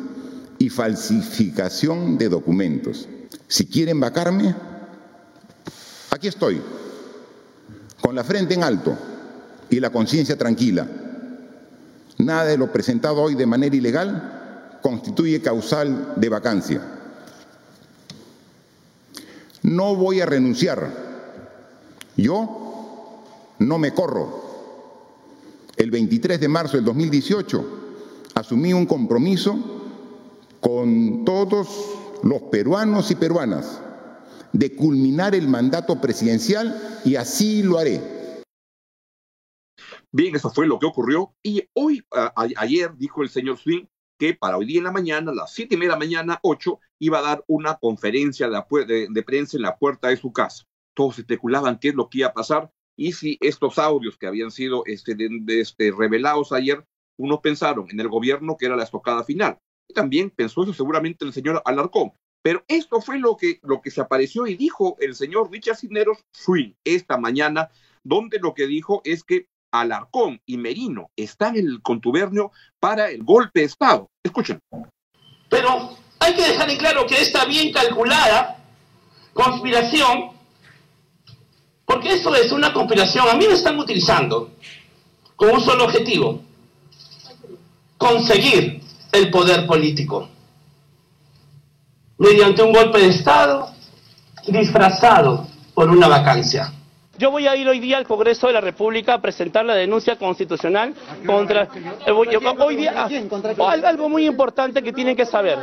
y 0.59 0.69
falsificación 0.69 2.15
de 2.19 2.29
documentos. 2.29 3.07
Si 3.47 3.65
quieren 3.65 3.99
vacarme, 3.99 4.53
aquí 6.11 6.27
estoy, 6.27 6.61
con 7.99 8.13
la 8.13 8.23
frente 8.23 8.53
en 8.53 8.63
alto 8.63 8.95
y 9.71 9.79
la 9.79 9.89
conciencia 9.89 10.37
tranquila. 10.37 10.85
Nada 12.19 12.45
de 12.45 12.57
lo 12.59 12.71
presentado 12.71 13.23
hoy 13.23 13.33
de 13.33 13.47
manera 13.47 13.75
ilegal 13.75 14.77
constituye 14.83 15.41
causal 15.41 16.13
de 16.17 16.29
vacancia. 16.29 16.81
No 19.63 19.95
voy 19.95 20.21
a 20.21 20.27
renunciar. 20.27 20.87
Yo 22.15 23.23
no 23.57 23.79
me 23.79 23.91
corro 23.91 24.48
el 25.79 25.91
23 25.91 26.41
de 26.41 26.47
marzo 26.49 26.75
del 26.75 26.85
2018 26.85 27.79
asumí 28.35 28.73
un 28.73 28.85
compromiso 28.85 29.57
con 30.59 31.23
todos 31.23 31.69
los 32.21 32.41
peruanos 32.43 33.09
y 33.11 33.15
peruanas 33.15 33.81
de 34.51 34.75
culminar 34.75 35.35
el 35.35 35.47
mandato 35.47 36.01
presidencial 36.01 36.99
y 37.05 37.15
así 37.15 37.63
lo 37.63 37.79
haré. 37.79 38.01
Bien, 40.11 40.35
eso 40.35 40.49
fue 40.49 40.67
lo 40.67 40.79
que 40.79 40.85
ocurrió 40.85 41.33
y 41.41 41.63
hoy, 41.73 42.03
ayer 42.35 42.91
dijo 42.97 43.23
el 43.23 43.29
señor 43.29 43.57
Swing 43.57 43.85
que 44.17 44.33
para 44.33 44.57
hoy 44.57 44.65
día 44.65 44.79
en 44.79 44.83
la 44.83 44.91
mañana, 44.91 45.31
a 45.31 45.35
las 45.35 45.53
siete 45.53 45.75
y 45.75 45.77
media 45.77 45.91
de 45.91 45.95
la 45.95 46.05
mañana, 46.05 46.39
ocho, 46.43 46.79
iba 46.99 47.19
a 47.19 47.21
dar 47.21 47.45
una 47.47 47.75
conferencia 47.75 48.49
de, 48.49 49.07
de 49.09 49.23
prensa 49.23 49.55
en 49.55 49.63
la 49.63 49.77
puerta 49.77 50.09
de 50.09 50.17
su 50.17 50.33
casa. 50.33 50.65
Todos 50.93 51.19
especulaban 51.19 51.79
qué 51.79 51.89
es 51.89 51.95
lo 51.95 52.09
que 52.09 52.17
iba 52.17 52.27
a 52.27 52.33
pasar 52.33 52.69
y 52.99 53.13
si 53.13 53.37
estos 53.39 53.79
audios 53.79 54.17
que 54.17 54.27
habían 54.27 54.51
sido 54.51 54.83
este, 54.85 55.15
este, 55.47 55.91
revelados 55.91 56.51
ayer, 56.51 56.83
unos 57.17 57.39
pensaron 57.39 57.87
en 57.89 57.99
el 58.01 58.09
gobierno 58.09 58.57
que 58.57 58.65
era 58.65 58.75
la 58.75 58.83
estocada 58.83 59.23
final. 59.23 59.57
Y 59.89 59.93
también 59.93 60.29
pensó 60.29 60.63
eso 60.63 60.73
seguramente 60.73 61.23
el 61.23 61.31
señor 61.31 61.61
Alarcón. 61.63 62.11
Pero 62.43 62.61
esto 62.67 62.99
fue 62.99 63.17
lo 63.17 63.37
que, 63.37 63.59
lo 63.63 63.81
que 63.81 63.89
se 63.89 64.01
apareció 64.01 64.47
y 64.47 64.55
dijo 64.55 64.97
el 64.99 65.15
señor 65.15 65.49
Richard 65.49 65.77
Cisneros 65.77 66.17
Swing 66.35 66.73
esta 66.83 67.17
mañana, 67.17 67.69
donde 68.03 68.37
lo 68.39 68.53
que 68.53 68.67
dijo 68.67 69.01
es 69.05 69.23
que 69.23 69.47
Alarcón 69.71 70.41
y 70.45 70.57
Merino 70.57 71.09
están 71.15 71.55
en 71.55 71.67
el 71.67 71.81
contubernio 71.81 72.51
para 72.81 73.11
el 73.11 73.23
golpe 73.23 73.61
de 73.61 73.67
Estado. 73.67 74.07
Escuchen. 74.25 74.59
Pero 75.49 75.95
hay 76.19 76.35
que 76.35 76.41
dejar 76.41 76.69
en 76.69 76.77
claro 76.77 77.05
que 77.07 77.21
esta 77.21 77.45
bien 77.45 77.71
calculada 77.71 78.61
conspiración 79.33 80.38
porque 81.89 82.13
eso 82.13 82.35
es 82.35 82.51
una 82.51 82.71
conspiración. 82.71 83.27
A 83.27 83.33
mí 83.33 83.47
me 83.47 83.55
están 83.55 83.79
utilizando 83.79 84.51
con 85.35 85.49
un 85.49 85.59
solo 85.59 85.85
objetivo. 85.85 86.39
Conseguir 87.97 88.81
el 89.11 89.31
poder 89.31 89.65
político. 89.65 90.29
Mediante 92.19 92.61
un 92.61 92.73
golpe 92.73 92.99
de 92.99 93.07
Estado 93.07 93.71
disfrazado 94.45 95.47
por 95.73 95.89
una 95.89 96.07
vacancia. 96.07 96.71
Yo 97.17 97.31
voy 97.31 97.47
a 97.47 97.55
ir 97.55 97.67
hoy 97.67 97.79
día 97.79 97.97
al 97.97 98.05
Congreso 98.05 98.47
de 98.47 98.53
la 98.53 98.61
República 98.61 99.15
a 99.15 99.21
presentar 99.21 99.65
la 99.65 99.73
denuncia 99.73 100.15
constitucional 100.15 100.93
contra... 101.25 101.67
Eh, 102.05 102.11
hoy 102.11 102.75
día, 102.77 102.93
ah, 102.95 103.71
algo 103.83 104.07
muy 104.07 104.25
importante 104.25 104.81
que 104.81 104.93
tienen 104.93 105.17
que 105.17 105.25
saber. 105.25 105.57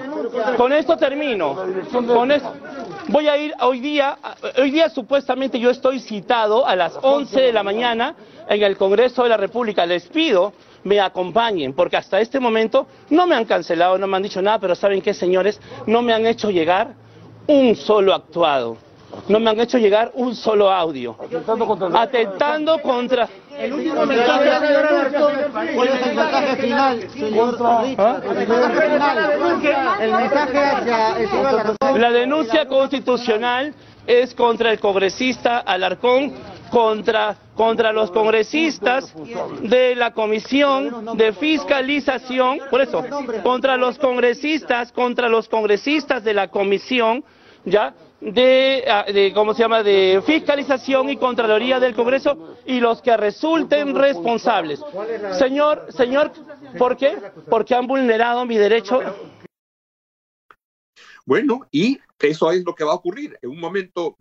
Con 0.56 0.72
esto 0.72 0.98
termino. 0.98 1.56
Con 1.92 2.30
esto, 2.30 2.52
voy 3.08 3.28
a 3.28 3.36
ir 3.36 3.54
hoy 3.60 3.80
día, 3.80 4.18
hoy 4.58 4.70
día 4.70 4.88
supuestamente 4.88 5.58
yo 5.58 5.70
estoy 5.70 6.00
citado 6.00 6.66
a 6.66 6.76
las 6.76 6.98
11 7.00 7.40
de 7.40 7.52
la 7.52 7.62
mañana 7.62 8.14
en 8.48 8.62
el 8.62 8.76
Congreso 8.76 9.22
de 9.22 9.28
la 9.28 9.36
República. 9.36 9.86
Les 9.86 10.06
pido 10.06 10.52
me 10.84 11.00
acompañen, 11.00 11.72
porque 11.72 11.96
hasta 11.96 12.20
este 12.20 12.38
momento 12.38 12.86
no 13.10 13.26
me 13.26 13.34
han 13.34 13.44
cancelado, 13.44 13.98
no 13.98 14.06
me 14.06 14.16
han 14.16 14.22
dicho 14.22 14.40
nada, 14.40 14.60
pero 14.60 14.74
¿saben 14.76 15.02
qué, 15.02 15.14
señores? 15.14 15.60
No 15.86 16.00
me 16.00 16.12
han 16.12 16.26
hecho 16.26 16.50
llegar 16.50 16.94
un 17.48 17.74
solo 17.74 18.14
actuado 18.14 18.76
no 19.28 19.40
me 19.40 19.50
han 19.50 19.60
hecho 19.60 19.78
llegar 19.78 20.12
un 20.14 20.34
solo 20.34 20.70
audio. 20.70 21.16
Atentando 21.94 22.80
contra... 22.80 23.28
El 23.58 23.72
último 23.72 24.06
mensaje, 24.06 24.50
¿Cuál 25.74 25.88
es 25.88 26.06
el 26.06 26.14
mensaje 26.14 26.56
final, 26.56 27.10
señor 27.10 27.56
¿Ah? 27.98 28.20
El 28.22 28.48
mensaje 28.48 28.88
final. 30.82 31.16
El 31.92 32.00
La 32.00 32.10
denuncia 32.10 32.66
constitucional 32.66 33.74
es 34.06 34.34
contra 34.34 34.72
el 34.72 34.78
congresista 34.78 35.58
Alarcón, 35.58 36.34
contra, 36.70 37.36
contra 37.54 37.92
los 37.92 38.10
congresistas 38.10 39.14
de 39.62 39.96
la 39.96 40.12
Comisión 40.12 41.16
de 41.16 41.32
Fiscalización, 41.32 42.60
por 42.70 42.82
eso, 42.82 43.04
contra 43.42 43.76
los 43.76 43.98
congresistas, 43.98 44.92
contra 44.92 45.28
los 45.28 45.48
congresistas 45.48 46.22
de 46.22 46.34
la 46.34 46.48
Comisión, 46.48 47.24
¿ya? 47.64 47.94
De, 48.20 48.84
ah, 48.88 49.04
de, 49.12 49.32
¿cómo 49.32 49.54
se 49.54 49.62
llama?, 49.62 49.82
de 49.82 50.22
fiscalización 50.24 51.10
y 51.10 51.16
contraloría 51.16 51.78
del 51.80 51.94
Congreso 51.94 52.56
y 52.66 52.80
los 52.80 53.02
que 53.02 53.16
resulten 53.16 53.94
responsables. 53.94 54.80
Señor, 55.38 55.86
señor, 55.90 56.32
¿por 56.78 56.96
qué? 56.96 57.16
Porque 57.48 57.74
han 57.74 57.86
vulnerado 57.86 58.44
mi 58.46 58.56
derecho. 58.56 59.00
Bueno, 61.24 61.66
y 61.70 61.98
eso 62.20 62.50
es 62.52 62.64
lo 62.64 62.74
que 62.74 62.84
va 62.84 62.92
a 62.92 62.96
ocurrir. 62.96 63.38
En 63.42 63.50
un 63.50 63.60
momento, 63.60 64.16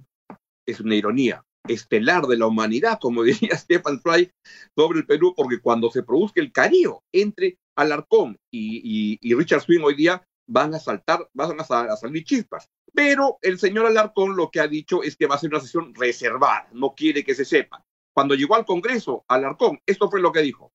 es 0.66 0.80
una 0.80 0.96
ironía, 0.96 1.44
estelar 1.68 2.24
de 2.24 2.38
la 2.38 2.48
humanidad, 2.48 3.00
como 3.00 3.24
diría 3.24 3.58
Stefan 3.58 4.02
Fry 4.02 4.32
sobre 4.76 5.00
el 5.00 5.06
Perú, 5.06 5.34
porque 5.36 5.60
cuando 5.60 5.90
se 5.92 6.04
produzca 6.04 6.42
el 6.42 6.52
carío 6.52 7.04
entre 7.12 7.58
Alarcón 7.76 8.38
y, 8.52 9.20
y, 9.22 9.34
Richard 9.36 9.62
Swing 9.62 9.82
hoy 9.84 9.96
día, 9.96 10.26
van 10.48 10.74
a 10.74 10.80
saltar, 10.80 11.30
van 11.34 11.60
a, 11.60 11.64
a 11.64 11.98
salir 11.98 12.24
chispas. 12.24 12.70
Pero 12.94 13.40
el 13.42 13.60
señor 13.60 13.86
Alarcón 13.86 14.36
lo 14.36 14.50
que 14.50 14.60
ha 14.60 14.68
dicho 14.68 15.04
es 15.04 15.16
que 15.18 15.28
va 15.28 15.36
a 15.36 15.40
ser 15.40 15.50
una 15.50 15.60
sesión 15.60 15.94
reservada, 15.94 16.70
no 16.72 16.94
quiere 16.96 17.24
que 17.24 17.36
se 17.36 17.46
sepa. 17.46 17.86
Cuando 18.14 18.36
llegó 18.36 18.56
al 18.56 18.66
Congreso, 18.66 19.26
Alarcón, 19.28 19.82
esto 19.86 20.10
fue 20.10 20.22
lo 20.22 20.32
que 20.32 20.42
dijo. 20.42 20.72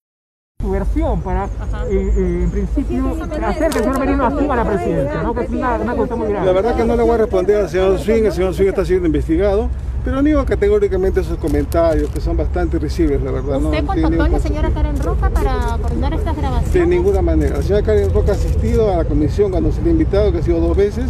Su 0.60 0.70
versión 0.70 1.20
para, 1.22 1.44
eh, 1.44 1.48
eh, 1.90 2.40
en 2.44 2.50
principio, 2.50 3.16
hacer 3.46 3.70
que 3.70 3.78
el 3.78 3.84
señor 3.84 3.98
Merino 3.98 4.26
asuma 4.26 4.56
la 4.56 4.64
presidencia, 4.64 5.22
¿no? 5.22 5.34
que 5.34 5.44
es 5.44 5.50
una, 5.50 5.76
una 5.76 5.94
cuestión 5.94 6.18
muy 6.18 6.28
grave. 6.28 6.46
La 6.46 6.52
verdad 6.52 6.76
que 6.76 6.84
no 6.84 6.96
le 6.96 7.02
voy 7.02 7.12
a 7.12 7.18
responder 7.18 7.56
al 7.56 7.68
señor 7.68 7.98
Swing, 7.98 8.24
el 8.24 8.32
señor 8.32 8.54
Swing 8.54 8.68
está 8.68 8.84
siendo 8.84 9.06
investigado, 9.06 9.68
pero 10.04 10.22
niego 10.22 10.44
categóricamente 10.44 11.20
esos 11.20 11.38
comentarios 11.38 12.10
que 12.10 12.20
son 12.20 12.36
bastante 12.36 12.78
risibles, 12.78 13.22
la 13.22 13.30
verdad. 13.30 13.62
¿Usted 13.62 13.82
no, 13.82 13.86
contactó 13.86 14.22
a 14.22 14.28
la 14.28 14.38
señora 14.38 14.70
Karen 14.70 14.98
Roca 14.98 15.30
para 15.30 15.78
coordinar 15.80 16.14
estas 16.14 16.36
grabaciones? 16.36 16.72
De 16.72 16.86
ninguna 16.86 17.22
manera. 17.22 17.56
La 17.56 17.62
señora 17.62 17.82
Karen 17.82 18.12
Roca 18.12 18.32
ha 18.32 18.34
asistido 18.34 18.92
a 18.92 18.96
la 18.98 19.04
comisión 19.04 19.50
cuando 19.50 19.72
se 19.72 19.82
le 19.82 19.88
ha 19.88 19.92
invitado, 19.92 20.32
que 20.32 20.38
ha 20.38 20.42
sido 20.42 20.60
dos 20.60 20.76
veces, 20.76 21.06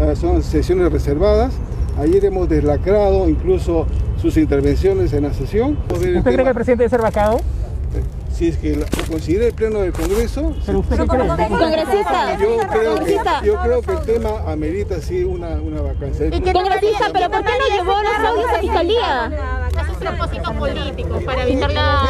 ah, 0.00 0.14
son 0.14 0.42
sesiones 0.42 0.92
reservadas. 0.92 1.54
Ayer 1.98 2.24
hemos 2.24 2.48
deslacrado 2.48 3.28
incluso 3.28 3.86
sus 4.20 4.36
intervenciones 4.36 5.12
en 5.12 5.24
la 5.24 5.32
sesión. 5.32 5.78
¿Usted 5.92 6.22
cree 6.22 6.36
que 6.36 6.48
el 6.48 6.54
presidente 6.54 6.82
debe 6.82 6.88
ser 6.88 7.02
vacado? 7.02 7.38
Si 8.34 8.48
es 8.48 8.58
que 8.58 8.76
lo 8.76 8.84
considera 9.08 9.46
el 9.46 9.54
Pleno 9.54 9.80
del 9.80 9.92
Congreso. 9.92 10.54
¿Pero 10.66 10.80
usted 10.80 10.96
qué 10.98 11.06
cree? 11.06 11.48
Congresista. 11.48 12.38
Yo 12.38 12.58
creo, 12.68 13.04
que, 13.04 13.46
yo 13.46 13.60
creo 13.60 13.82
que 13.82 13.92
el 13.92 14.00
tema 14.02 14.50
amerita 14.50 15.00
sí 15.00 15.22
una, 15.22 15.50
una 15.60 15.82
vacancia. 15.82 16.26
¿Y 16.26 16.40
congresista? 16.40 17.10
¿Pero 17.12 17.30
por 17.30 17.44
qué 17.44 17.52
no 17.58 17.76
llevó 17.76 18.02
los 18.02 18.16
audios 18.16 18.50
a 18.50 18.58
fiscalía? 18.60 19.68
Es 19.68 19.88
un 19.88 19.96
propósito 19.96 20.54
político 20.54 21.20
para 21.24 21.46
evitar 21.46 21.72
la... 21.72 22.06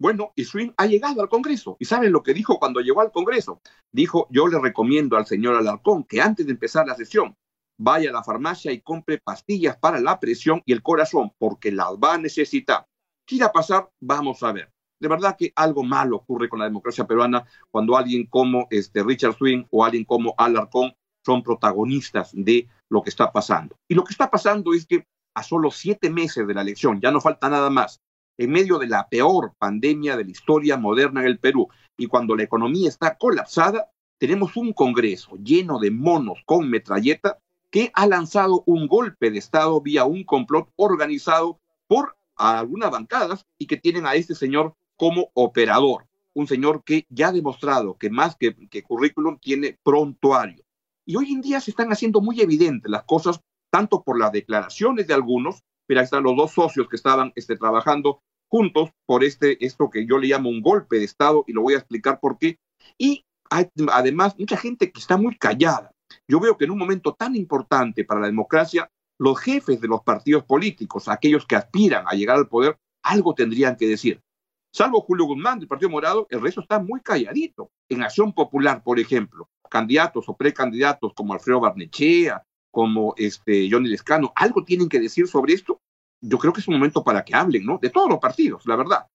Bueno, 0.00 0.32
y 0.36 0.44
Swing 0.44 0.70
ha 0.76 0.86
llegado 0.86 1.22
al 1.22 1.28
Congreso. 1.28 1.76
¿Y 1.80 1.84
saben 1.84 2.12
lo 2.12 2.22
que 2.22 2.32
dijo 2.32 2.58
cuando 2.58 2.80
llegó 2.80 3.00
al 3.00 3.10
Congreso? 3.10 3.60
Dijo, 3.90 4.28
yo 4.30 4.46
le 4.46 4.60
recomiendo 4.60 5.16
al 5.16 5.26
señor 5.26 5.56
Alarcón 5.56 6.04
que 6.04 6.20
antes 6.20 6.46
de 6.46 6.52
empezar 6.52 6.86
la 6.86 6.94
sesión 6.94 7.36
vaya 7.78 8.10
a 8.10 8.12
la 8.12 8.24
farmacia 8.24 8.72
y 8.72 8.80
compre 8.80 9.18
pastillas 9.18 9.76
para 9.76 10.00
la 10.00 10.18
presión 10.18 10.62
y 10.66 10.72
el 10.72 10.82
corazón, 10.82 11.32
porque 11.38 11.72
las 11.72 11.90
va 11.92 12.14
a 12.14 12.18
necesitar. 12.18 12.86
¿Qué 13.28 13.36
irá 13.36 13.52
pasar? 13.52 13.90
Vamos 14.00 14.42
a 14.42 14.52
ver. 14.52 14.72
De 14.98 15.06
verdad 15.06 15.36
que 15.38 15.52
algo 15.54 15.84
malo 15.84 16.16
ocurre 16.16 16.48
con 16.48 16.60
la 16.60 16.64
democracia 16.64 17.06
peruana 17.06 17.44
cuando 17.70 17.94
alguien 17.94 18.24
como 18.24 18.66
este 18.70 19.04
Richard 19.04 19.36
Swing 19.36 19.64
o 19.70 19.84
alguien 19.84 20.06
como 20.06 20.34
Alarcón 20.38 20.94
son 21.26 21.42
protagonistas 21.42 22.30
de 22.32 22.66
lo 22.88 23.02
que 23.02 23.10
está 23.10 23.30
pasando. 23.30 23.76
Y 23.86 23.94
lo 23.94 24.02
que 24.02 24.12
está 24.12 24.30
pasando 24.30 24.72
es 24.72 24.86
que 24.86 25.04
a 25.34 25.42
solo 25.42 25.70
siete 25.70 26.08
meses 26.08 26.46
de 26.46 26.54
la 26.54 26.62
elección, 26.62 27.02
ya 27.02 27.10
no 27.10 27.20
falta 27.20 27.50
nada 27.50 27.68
más, 27.68 28.00
en 28.38 28.50
medio 28.50 28.78
de 28.78 28.86
la 28.86 29.06
peor 29.10 29.52
pandemia 29.58 30.16
de 30.16 30.24
la 30.24 30.30
historia 30.30 30.78
moderna 30.78 31.20
en 31.20 31.26
el 31.26 31.38
Perú 31.38 31.68
y 31.98 32.06
cuando 32.06 32.34
la 32.34 32.44
economía 32.44 32.88
está 32.88 33.18
colapsada, 33.18 33.90
tenemos 34.18 34.56
un 34.56 34.72
Congreso 34.72 35.36
lleno 35.36 35.78
de 35.78 35.90
monos 35.90 36.38
con 36.46 36.70
metralleta 36.70 37.38
que 37.70 37.90
ha 37.92 38.06
lanzado 38.06 38.62
un 38.64 38.88
golpe 38.88 39.30
de 39.30 39.38
Estado 39.38 39.78
vía 39.82 40.06
un 40.06 40.24
complot 40.24 40.70
organizado 40.76 41.60
por 41.86 42.17
a 42.38 42.58
algunas 42.58 42.90
bancadas 42.90 43.46
y 43.58 43.66
que 43.66 43.76
tienen 43.76 44.06
a 44.06 44.14
este 44.14 44.34
señor 44.34 44.74
como 44.96 45.30
operador, 45.34 46.06
un 46.34 46.46
señor 46.46 46.82
que 46.84 47.06
ya 47.08 47.28
ha 47.28 47.32
demostrado 47.32 47.96
que 47.98 48.10
más 48.10 48.36
que, 48.36 48.54
que 48.68 48.82
currículum 48.82 49.38
tiene 49.38 49.78
prontuario. 49.82 50.64
Y 51.04 51.16
hoy 51.16 51.32
en 51.32 51.40
día 51.40 51.60
se 51.60 51.70
están 51.70 51.90
haciendo 51.90 52.20
muy 52.20 52.40
evidentes 52.40 52.90
las 52.90 53.04
cosas, 53.04 53.40
tanto 53.70 54.02
por 54.02 54.18
las 54.18 54.32
declaraciones 54.32 55.06
de 55.06 55.14
algunos, 55.14 55.62
pero 55.86 56.00
ahí 56.00 56.04
están 56.04 56.22
los 56.22 56.36
dos 56.36 56.52
socios 56.52 56.88
que 56.88 56.96
estaban 56.96 57.32
este, 57.34 57.56
trabajando 57.56 58.22
juntos 58.48 58.90
por 59.06 59.24
este, 59.24 59.64
esto 59.64 59.90
que 59.90 60.06
yo 60.06 60.18
le 60.18 60.28
llamo 60.28 60.50
un 60.50 60.62
golpe 60.62 60.98
de 60.98 61.04
Estado, 61.04 61.44
y 61.46 61.52
lo 61.52 61.62
voy 61.62 61.74
a 61.74 61.78
explicar 61.78 62.20
por 62.20 62.38
qué. 62.38 62.58
Y 62.98 63.24
hay, 63.50 63.68
además, 63.92 64.34
mucha 64.38 64.56
gente 64.56 64.90
que 64.90 65.00
está 65.00 65.16
muy 65.16 65.36
callada. 65.36 65.92
Yo 66.26 66.40
veo 66.40 66.56
que 66.56 66.64
en 66.64 66.70
un 66.70 66.78
momento 66.78 67.14
tan 67.14 67.36
importante 67.36 68.04
para 68.04 68.20
la 68.20 68.26
democracia, 68.26 68.90
los 69.18 69.38
jefes 69.40 69.80
de 69.80 69.88
los 69.88 70.02
partidos 70.02 70.44
políticos, 70.44 71.08
aquellos 71.08 71.44
que 71.46 71.56
aspiran 71.56 72.04
a 72.06 72.14
llegar 72.14 72.36
al 72.36 72.48
poder, 72.48 72.78
algo 73.02 73.34
tendrían 73.34 73.76
que 73.76 73.88
decir. 73.88 74.22
Salvo 74.72 75.00
Julio 75.00 75.26
Guzmán 75.26 75.58
del 75.58 75.68
Partido 75.68 75.90
Morado, 75.90 76.26
el 76.30 76.40
resto 76.40 76.60
está 76.60 76.78
muy 76.78 77.00
calladito. 77.00 77.70
En 77.88 78.02
Acción 78.02 78.32
Popular, 78.32 78.82
por 78.82 79.00
ejemplo, 79.00 79.48
candidatos 79.70 80.28
o 80.28 80.36
precandidatos 80.36 81.12
como 81.14 81.32
Alfredo 81.32 81.60
Barnechea, 81.60 82.44
como 82.70 83.14
este 83.16 83.68
Johnny 83.70 83.88
Lescano, 83.88 84.32
algo 84.36 84.62
tienen 84.64 84.88
que 84.88 85.00
decir 85.00 85.26
sobre 85.26 85.54
esto. 85.54 85.80
Yo 86.20 86.38
creo 86.38 86.52
que 86.52 86.60
es 86.60 86.68
un 86.68 86.74
momento 86.74 87.02
para 87.02 87.24
que 87.24 87.34
hablen, 87.34 87.64
¿no? 87.64 87.78
De 87.78 87.90
todos 87.90 88.08
los 88.08 88.18
partidos, 88.18 88.66
la 88.66 88.76
verdad. 88.76 89.06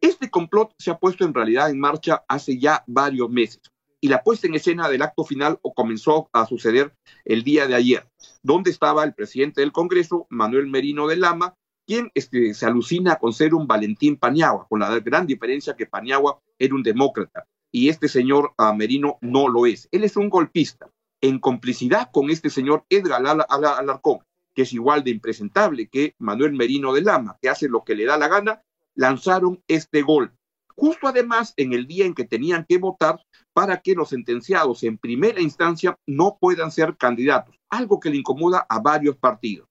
Este 0.00 0.30
complot 0.30 0.74
se 0.78 0.90
ha 0.90 0.98
puesto 0.98 1.24
en 1.24 1.34
realidad 1.34 1.70
en 1.70 1.78
marcha 1.78 2.24
hace 2.28 2.58
ya 2.58 2.82
varios 2.86 3.30
meses 3.30 3.73
y 4.04 4.08
la 4.08 4.22
puesta 4.22 4.46
en 4.46 4.54
escena 4.54 4.90
del 4.90 5.00
acto 5.00 5.24
final 5.24 5.58
comenzó 5.74 6.28
a 6.34 6.44
suceder 6.44 6.94
el 7.24 7.42
día 7.42 7.66
de 7.66 7.74
ayer, 7.74 8.06
donde 8.42 8.70
estaba 8.70 9.02
el 9.02 9.14
presidente 9.14 9.62
del 9.62 9.72
Congreso, 9.72 10.26
Manuel 10.28 10.66
Merino 10.66 11.06
de 11.06 11.16
Lama, 11.16 11.54
quien 11.86 12.10
este, 12.12 12.52
se 12.52 12.66
alucina 12.66 13.16
con 13.16 13.32
ser 13.32 13.54
un 13.54 13.66
Valentín 13.66 14.18
Paniagua, 14.18 14.66
con 14.68 14.80
la 14.80 15.00
gran 15.00 15.26
diferencia 15.26 15.74
que 15.74 15.86
Paniagua 15.86 16.38
era 16.58 16.74
un 16.74 16.82
demócrata 16.82 17.46
y 17.72 17.88
este 17.88 18.08
señor 18.08 18.52
uh, 18.58 18.74
Merino 18.74 19.16
no 19.22 19.48
lo 19.48 19.64
es. 19.64 19.88
Él 19.90 20.04
es 20.04 20.18
un 20.18 20.28
golpista, 20.28 20.90
en 21.22 21.38
complicidad 21.38 22.10
con 22.12 22.28
este 22.28 22.50
señor 22.50 22.84
Edgar 22.90 23.22
Alarcón, 23.48 24.18
que 24.54 24.62
es 24.64 24.74
igual 24.74 25.02
de 25.02 25.12
impresentable 25.12 25.88
que 25.88 26.14
Manuel 26.18 26.52
Merino 26.52 26.92
de 26.92 27.00
Lama, 27.00 27.38
que 27.40 27.48
hace 27.48 27.70
lo 27.70 27.84
que 27.84 27.94
le 27.94 28.04
da 28.04 28.18
la 28.18 28.28
gana, 28.28 28.60
lanzaron 28.94 29.62
este 29.66 30.02
golpe 30.02 30.36
justo 30.76 31.08
además 31.08 31.54
en 31.56 31.72
el 31.72 31.86
día 31.86 32.06
en 32.06 32.14
que 32.14 32.24
tenían 32.24 32.64
que 32.68 32.78
votar 32.78 33.20
para 33.52 33.80
que 33.80 33.94
los 33.94 34.10
sentenciados 34.10 34.82
en 34.82 34.98
primera 34.98 35.40
instancia 35.40 35.98
no 36.06 36.36
puedan 36.40 36.70
ser 36.70 36.96
candidatos, 36.96 37.56
algo 37.70 38.00
que 38.00 38.10
le 38.10 38.16
incomoda 38.16 38.66
a 38.68 38.80
varios 38.80 39.16
partidos. 39.16 39.68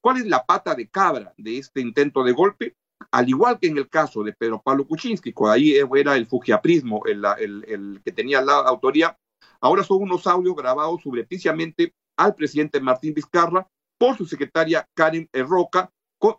¿Cuál 0.00 0.18
es 0.18 0.26
la 0.26 0.44
pata 0.44 0.74
de 0.74 0.88
cabra 0.88 1.32
de 1.36 1.58
este 1.58 1.80
intento 1.80 2.24
de 2.24 2.32
golpe? 2.32 2.76
Al 3.10 3.28
igual 3.28 3.58
que 3.58 3.68
en 3.68 3.78
el 3.78 3.88
caso 3.88 4.22
de 4.22 4.32
Pedro 4.32 4.62
Pablo 4.62 4.86
Kuczynski, 4.86 5.32
cuando 5.32 5.54
ahí 5.54 5.74
era 5.76 6.16
el 6.16 6.26
fugiaprismo 6.26 7.02
el, 7.06 7.24
el, 7.66 8.00
que 8.04 8.12
tenía 8.12 8.40
la 8.40 8.54
autoría, 8.58 9.16
ahora 9.60 9.82
son 9.82 10.02
unos 10.02 10.26
audios 10.26 10.56
grabados 10.56 11.02
subrepticiamente 11.02 11.94
al 12.16 12.34
presidente 12.34 12.80
Martín 12.80 13.14
Vizcarra 13.14 13.68
por 13.98 14.16
su 14.16 14.26
secretaria 14.26 14.88
Karen 14.94 15.28
Roca, 15.32 15.90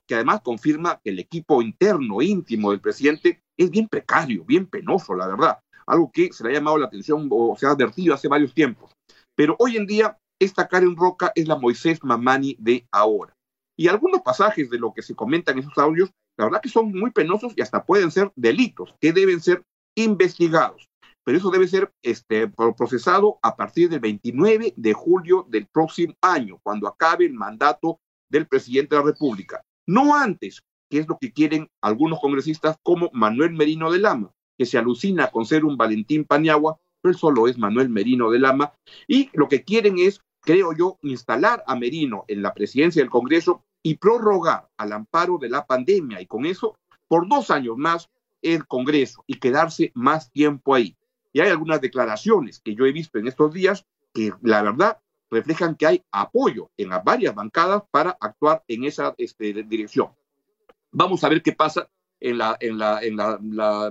que 0.07 0.15
además 0.15 0.41
confirma 0.41 0.99
que 1.03 1.11
el 1.11 1.19
equipo 1.19 1.61
interno 1.61 2.21
íntimo 2.21 2.71
del 2.71 2.81
presidente 2.81 3.42
es 3.57 3.69
bien 3.69 3.87
precario, 3.87 4.43
bien 4.45 4.65
penoso, 4.67 5.15
la 5.15 5.27
verdad. 5.27 5.59
Algo 5.85 6.11
que 6.11 6.31
se 6.31 6.43
le 6.43 6.51
ha 6.51 6.53
llamado 6.53 6.77
la 6.77 6.87
atención 6.87 7.27
o 7.29 7.55
se 7.57 7.65
ha 7.65 7.71
advertido 7.71 8.13
hace 8.13 8.27
varios 8.27 8.53
tiempos. 8.53 8.91
Pero 9.35 9.55
hoy 9.59 9.77
en 9.77 9.85
día, 9.85 10.17
esta 10.39 10.67
Karen 10.67 10.95
Roca 10.95 11.31
es 11.35 11.47
la 11.47 11.57
Moisés 11.57 12.03
Mamani 12.03 12.55
de 12.59 12.87
ahora. 12.91 13.35
Y 13.75 13.87
algunos 13.87 14.21
pasajes 14.21 14.69
de 14.69 14.77
lo 14.77 14.93
que 14.93 15.01
se 15.01 15.15
comenta 15.15 15.51
en 15.51 15.59
esos 15.59 15.77
audios, 15.77 16.11
la 16.37 16.45
verdad 16.45 16.61
que 16.61 16.69
son 16.69 16.91
muy 16.91 17.11
penosos 17.11 17.53
y 17.55 17.61
hasta 17.61 17.83
pueden 17.83 18.11
ser 18.11 18.31
delitos 18.35 18.95
que 18.99 19.13
deben 19.13 19.41
ser 19.41 19.63
investigados. 19.95 20.89
Pero 21.23 21.37
eso 21.37 21.49
debe 21.49 21.67
ser 21.67 21.91
este, 22.01 22.47
procesado 22.49 23.39
a 23.41 23.55
partir 23.55 23.89
del 23.89 24.01
29 24.01 24.73
de 24.75 24.93
julio 24.93 25.45
del 25.49 25.67
próximo 25.67 26.13
año, 26.21 26.59
cuando 26.61 26.87
acabe 26.87 27.25
el 27.25 27.33
mandato 27.33 27.99
del 28.29 28.47
presidente 28.47 28.95
de 28.95 29.01
la 29.01 29.07
República. 29.07 29.63
No 29.87 30.15
antes, 30.15 30.61
que 30.93 30.99
es 30.99 31.07
lo 31.07 31.17
que 31.17 31.33
quieren 31.33 31.71
algunos 31.81 32.19
congresistas 32.19 32.77
como 32.83 33.09
Manuel 33.13 33.53
Merino 33.53 33.91
de 33.91 33.97
Lama, 33.97 34.31
que 34.55 34.67
se 34.67 34.77
alucina 34.77 35.31
con 35.31 35.43
ser 35.43 35.65
un 35.65 35.75
Valentín 35.75 36.23
Paniagua, 36.23 36.77
pero 37.01 37.13
él 37.13 37.17
solo 37.17 37.47
es 37.47 37.57
Manuel 37.57 37.89
Merino 37.89 38.29
de 38.29 38.37
Lama, 38.37 38.73
y 39.07 39.31
lo 39.33 39.47
que 39.47 39.63
quieren 39.63 39.97
es, 39.97 40.21
creo 40.41 40.71
yo, 40.71 40.99
instalar 41.01 41.63
a 41.65 41.75
Merino 41.75 42.25
en 42.27 42.43
la 42.43 42.53
presidencia 42.53 43.01
del 43.01 43.09
Congreso 43.09 43.63
y 43.81 43.95
prorrogar 43.95 44.69
al 44.77 44.91
amparo 44.91 45.39
de 45.39 45.49
la 45.49 45.65
pandemia, 45.65 46.21
y 46.21 46.27
con 46.27 46.45
eso, 46.45 46.77
por 47.07 47.27
dos 47.27 47.49
años 47.49 47.75
más, 47.75 48.11
el 48.43 48.67
Congreso 48.67 49.23
y 49.25 49.39
quedarse 49.39 49.91
más 49.95 50.31
tiempo 50.31 50.75
ahí. 50.75 50.95
Y 51.31 51.39
hay 51.39 51.49
algunas 51.49 51.81
declaraciones 51.81 52.59
que 52.59 52.75
yo 52.75 52.85
he 52.85 52.91
visto 52.91 53.17
en 53.17 53.27
estos 53.27 53.51
días 53.51 53.87
que 54.13 54.31
la 54.43 54.61
verdad 54.61 54.99
reflejan 55.31 55.73
que 55.73 55.87
hay 55.87 56.03
apoyo 56.11 56.69
en 56.77 56.89
las 56.89 57.03
varias 57.03 57.33
bancadas 57.33 57.81
para 57.89 58.15
actuar 58.21 58.63
en 58.67 58.83
esa 58.83 59.15
este, 59.17 59.63
dirección. 59.63 60.11
Vamos 60.93 61.23
a 61.23 61.29
ver 61.29 61.41
qué 61.41 61.53
pasa 61.53 61.89
en 62.19 62.37
la, 62.37 62.57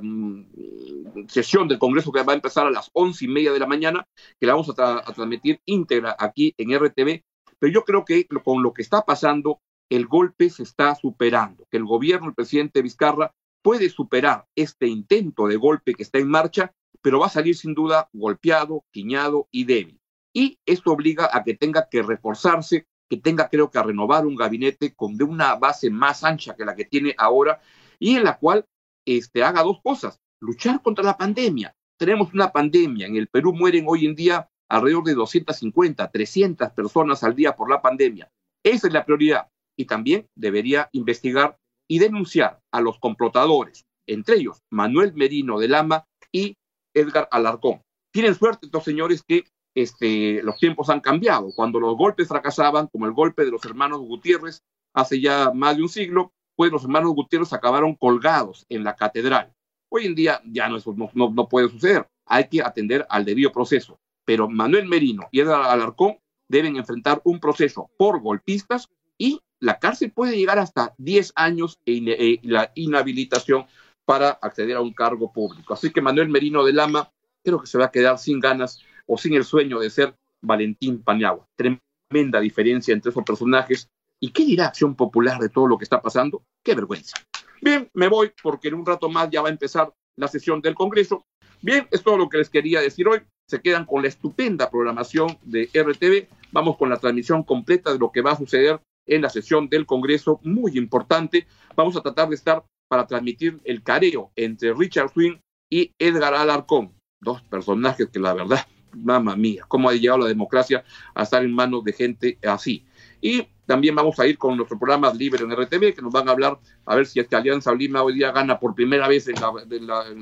mm, 0.01 1.27
sesión 1.29 1.67
del 1.67 1.79
Congreso 1.79 2.13
que 2.13 2.23
va 2.23 2.33
a 2.33 2.37
empezar 2.37 2.67
a 2.67 2.71
las 2.71 2.91
once 2.93 3.25
y 3.25 3.29
media 3.29 3.53
de 3.53 3.59
la 3.59 3.67
mañana, 3.67 4.07
que 4.41 4.47
la 4.47 4.55
vamos 4.55 4.71
a, 4.79 5.03
transmitir 5.13 5.61
íntegra 5.67 6.17
aquí 6.19 6.55
en 6.57 6.73
RTV. 6.73 7.25
Pero 7.59 7.73
yo 7.73 7.85
creo 7.85 8.05
que 8.05 8.27
con 8.45 8.63
lo 8.63 8.73
que 8.73 8.83
está 8.83 9.03
pasando, 9.03 9.61
el 9.91 10.07
golpe 10.07 10.49
se 10.49 10.63
está 10.63 10.95
superando, 10.95 11.67
que 11.71 11.77
el 11.77 11.85
gobierno, 11.85 12.29
el 12.29 12.35
presidente 12.35 12.83
Vizcarra, 12.83 13.35
puede 13.63 13.91
superar 13.91 14.47
este 14.57 14.87
intento 14.87 15.49
de 15.49 15.57
golpe 15.57 15.95
que 15.95 16.05
está 16.05 16.19
en 16.19 16.29
marcha, 16.29 16.73
pero 17.03 17.19
va 17.19 17.27
a 17.27 17.31
salir 17.31 17.57
sin 17.57 17.75
duda 17.75 18.09
golpeado, 18.13 18.85
quiñado 18.93 19.49
y 19.51 19.65
débil. 19.65 20.01
Y 20.33 20.59
esto 20.67 20.93
obliga 20.93 21.29
a 21.33 21.43
que 21.43 21.55
tenga 21.55 21.89
que 21.91 22.03
reforzarse 22.03 22.87
que 23.13 23.19
tenga, 23.19 23.51
creo 23.51 23.71
que, 23.71 23.79
a 23.79 23.83
renovar 23.83 24.25
un 24.25 24.37
gabinete 24.37 24.95
con 24.95 25.19
de 25.19 25.25
una 25.25 25.55
base 25.57 25.91
más 25.91 26.25
ancha 26.25 26.57
que 26.57 26.65
la 26.65 26.75
que 26.75 26.87
tiene 26.87 27.15
ahora 27.19 27.61
y 27.99 28.17
en 28.17 28.25
la 28.25 28.39
cual 28.39 28.65
este, 29.07 29.45
haga 29.45 29.63
dos 29.63 29.83
cosas, 29.83 30.19
luchar 30.41 30.81
contra 30.81 31.05
la 31.05 31.19
pandemia. 31.19 31.77
Tenemos 31.99 32.33
una 32.33 32.51
pandemia, 32.51 33.07
en 33.07 33.17
el 33.17 33.29
Perú 33.29 33.53
mueren 33.53 33.85
hoy 33.87 34.07
en 34.07 34.15
día 34.15 34.49
alrededor 34.67 35.05
de 35.05 35.13
250, 35.13 36.11
300 36.11 36.71
personas 36.71 37.23
al 37.23 37.37
día 37.37 37.55
por 37.55 37.69
la 37.69 37.83
pandemia. 37.83 38.31
Esa 38.65 38.87
es 38.87 38.95
la 38.95 39.05
prioridad. 39.05 39.47
Y 39.77 39.85
también 39.85 40.27
debería 40.35 40.89
investigar 40.93 41.59
y 41.87 41.99
denunciar 41.99 42.61
a 42.73 42.81
los 42.81 42.99
complotadores, 42.99 43.85
entre 44.07 44.37
ellos 44.37 44.63
Manuel 44.71 45.13
Merino 45.13 45.59
de 45.59 45.69
Lama 45.69 46.07
y 46.33 46.57
Edgar 46.95 47.29
Alarcón. 47.31 47.83
Tienen 48.11 48.35
suerte 48.35 48.65
estos 48.65 48.85
señores 48.85 49.23
que 49.23 49.45
este, 49.75 50.43
los 50.43 50.59
tiempos 50.59 50.91
han 50.91 51.01
cambiado. 51.01 51.51
Cuando 51.55 51.81
los 51.81 51.97
golpes 51.97 52.29
fracasaban, 52.29 52.89
como 52.89 53.07
el 53.07 53.13
golpe 53.13 53.45
de 53.45 53.51
los 53.51 53.65
hermanos 53.65 54.01
Gutiérrez 54.01 54.63
hace 54.95 55.21
ya 55.21 55.51
más 55.55 55.77
de 55.77 55.83
un 55.83 55.89
siglo, 55.89 56.33
pues 56.57 56.71
los 56.71 56.85
hermanos 56.85 57.15
Gutiérrez 57.15 57.53
acabaron 57.53 57.95
colgados 57.95 58.67
en 58.69 58.85
la 58.85 58.97
catedral. 58.97 59.53
Hoy 59.89 60.07
en 60.07 60.15
día 60.15 60.41
ya 60.45 60.69
no, 60.69 60.77
eso 60.77 60.95
no, 60.97 61.11
no 61.15 61.49
puede 61.49 61.69
suceder. 61.69 62.07
Hay 62.27 62.49
que 62.49 62.63
atender 62.63 63.07
al 63.09 63.25
debido 63.25 63.53
proceso. 63.53 63.99
Pero 64.25 64.49
Manuel 64.49 64.89
Merino 64.89 65.29
y 65.31 65.41
Edgar 65.41 65.63
Alarcón 65.63 66.19
deben 66.49 66.77
enfrentar 66.77 67.21
un 67.25 67.41
proceso 67.41 67.91
por 67.97 68.21
golpistas 68.21 68.89
y 69.19 69.41
la 69.59 69.79
cárcel 69.79 70.13
puede 70.13 70.37
llegar 70.37 70.59
hasta 70.59 70.95
10 70.99 71.33
años 71.37 71.79
e, 71.87 71.97
e 71.97 72.41
la 72.43 72.73
inhabilitación 72.75 73.67
para 74.05 74.31
acceder 74.31 74.77
a 74.77 74.81
un 74.81 74.93
cargo 74.93 75.33
público. 75.33 75.75
Así 75.75 75.91
que 75.91 76.01
Manuel 76.01 76.29
Merino 76.29 76.65
de 76.65 76.73
Lama 76.73 77.13
creo 77.45 77.61
que 77.61 77.67
se 77.67 77.79
va 77.79 77.87
a 77.87 77.91
quedar 77.91 78.19
sin 78.19 78.41
ganas 78.41 78.83
o 79.07 79.19
sin 79.19 79.35
el 79.35 79.45
sueño 79.45 79.81
de 79.81 79.91
ser 79.91 80.15
Valentín 80.43 81.03
Paniagua. 81.03 81.47
Tremenda 81.57 82.41
diferencia 82.41 82.93
entre 82.93 83.11
esos 83.11 83.25
personajes. 83.25 83.89
¿Y 84.21 84.31
qué 84.31 84.45
dirá 84.45 84.67
Acción 84.67 84.95
Popular 84.95 85.39
de 85.39 85.49
todo 85.49 85.67
lo 85.67 85.79
que 85.79 85.85
está 85.85 86.01
pasando? 86.01 86.45
¡Qué 86.65 86.75
vergüenza! 86.75 87.17
Bien, 87.61 87.89
me 87.95 88.09
voy 88.09 88.33
porque 88.43 88.69
en 88.69 88.75
un 88.75 88.87
rato 88.87 89.09
más 89.09 89.31
ya 89.31 89.43
va 89.43 89.49
a 89.49 89.53
empezar 89.53 89.93
la 90.17 90.29
sesión 90.29 90.61
del 90.61 90.75
Congreso. 90.75 91.25
Bien, 91.61 91.87
es 91.91 92.03
todo 92.03 92.17
lo 92.17 92.29
que 92.29 92.39
les 92.39 92.51
quería 92.51 92.81
decir 92.81 93.07
hoy. 93.09 93.21
Se 93.49 93.61
quedan 93.61 93.87
con 93.87 94.03
la 94.03 94.09
estupenda 94.09 94.71
programación 94.71 95.39
de 95.43 95.69
RTV. 95.73 96.29
Vamos 96.53 96.77
con 96.77 96.91
la 96.91 96.99
transmisión 96.99 97.43
completa 97.43 97.93
de 97.93 97.99
lo 97.99 98.11
que 98.11 98.21
va 98.21 98.33
a 98.33 98.37
suceder 98.37 98.81
en 99.07 99.23
la 99.23 99.31
sesión 99.31 99.69
del 99.69 99.87
Congreso, 99.87 100.41
muy 100.43 100.77
importante. 100.77 101.47
Vamos 101.77 101.97
a 101.97 102.03
tratar 102.03 102.29
de 102.29 102.37
estar 102.37 102.65
para 102.89 103.07
transmitir 103.07 103.61
el 103.65 103.83
careo 103.83 104.31
entre 104.37 104.75
Richard 104.75 105.11
Swing 105.13 105.39
y 105.71 105.93
Edgar 105.99 106.35
Alarcón, 106.35 106.93
dos 107.21 107.43
personajes 107.43 108.09
que 108.11 108.21
la 108.21 108.35
verdad 108.35 108.67
mamá 108.95 109.37
mía, 109.37 109.65
cómo 109.69 109.89
ha 109.89 109.95
llegado 109.95 110.21
la 110.21 110.29
democracia 110.29 110.85
a 111.15 111.23
estar 111.23 111.45
en 111.45 111.53
manos 111.53 111.85
de 111.85 111.93
gente 111.93 112.39
así. 112.43 112.85
Y 113.21 113.47
también 113.67 113.95
vamos 113.95 114.19
a 114.19 114.27
ir 114.27 114.37
con 114.37 114.57
nuestro 114.57 114.79
programa 114.79 115.13
Libre 115.15 115.45
en 115.45 115.53
RTV, 115.53 115.95
que 115.95 116.03
nos 116.03 116.13
van 116.13 116.29
a 116.29 116.33
hablar 116.33 116.59
a 116.85 116.97
ver 116.97 117.07
si 117.07 117.21
esta 117.21 117.39
Alianza 117.39 117.73
Lima 117.73 118.03
hoy 118.03 118.15
día 118.15 118.33
gana 118.33 118.59
por 118.59 118.75
primera 118.75 119.07
vez 119.09 119.29
en, 119.29 119.37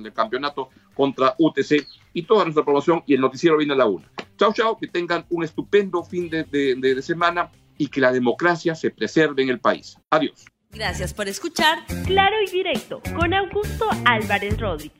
el 0.07 0.13
campeonato 0.13 0.69
contra 0.95 1.35
UTC 1.39 1.87
y 2.13 2.23
toda 2.23 2.45
nuestra 2.45 2.65
promoción 2.65 3.03
y 3.07 3.15
el 3.15 3.21
noticiero 3.21 3.57
viene 3.57 3.73
a 3.73 3.77
la 3.77 3.87
una. 3.87 4.11
Chao, 4.37 4.53
chao, 4.53 4.79
que 4.79 4.87
tengan 4.87 5.25
un 5.31 5.45
estupendo 5.45 6.05
fin 6.05 6.29
de, 6.29 6.45
de 6.45 7.03
semana 7.03 7.51
y 7.79 7.89
que 7.89 8.01
la 8.01 8.13
democracia 8.13 8.75
se 8.75 8.91
preserve 8.91 9.43
en 9.43 9.49
el 9.49 9.59
país. 9.59 9.97
Adiós. 10.11 10.45
Gracias 10.73 11.13
por 11.13 11.27
escuchar 11.27 11.79
Claro 12.07 12.37
y 12.47 12.51
Directo 12.51 13.03
con 13.17 13.35
Augusto 13.35 13.87
Álvarez 14.05 14.61
Rodríguez. 14.61 15.00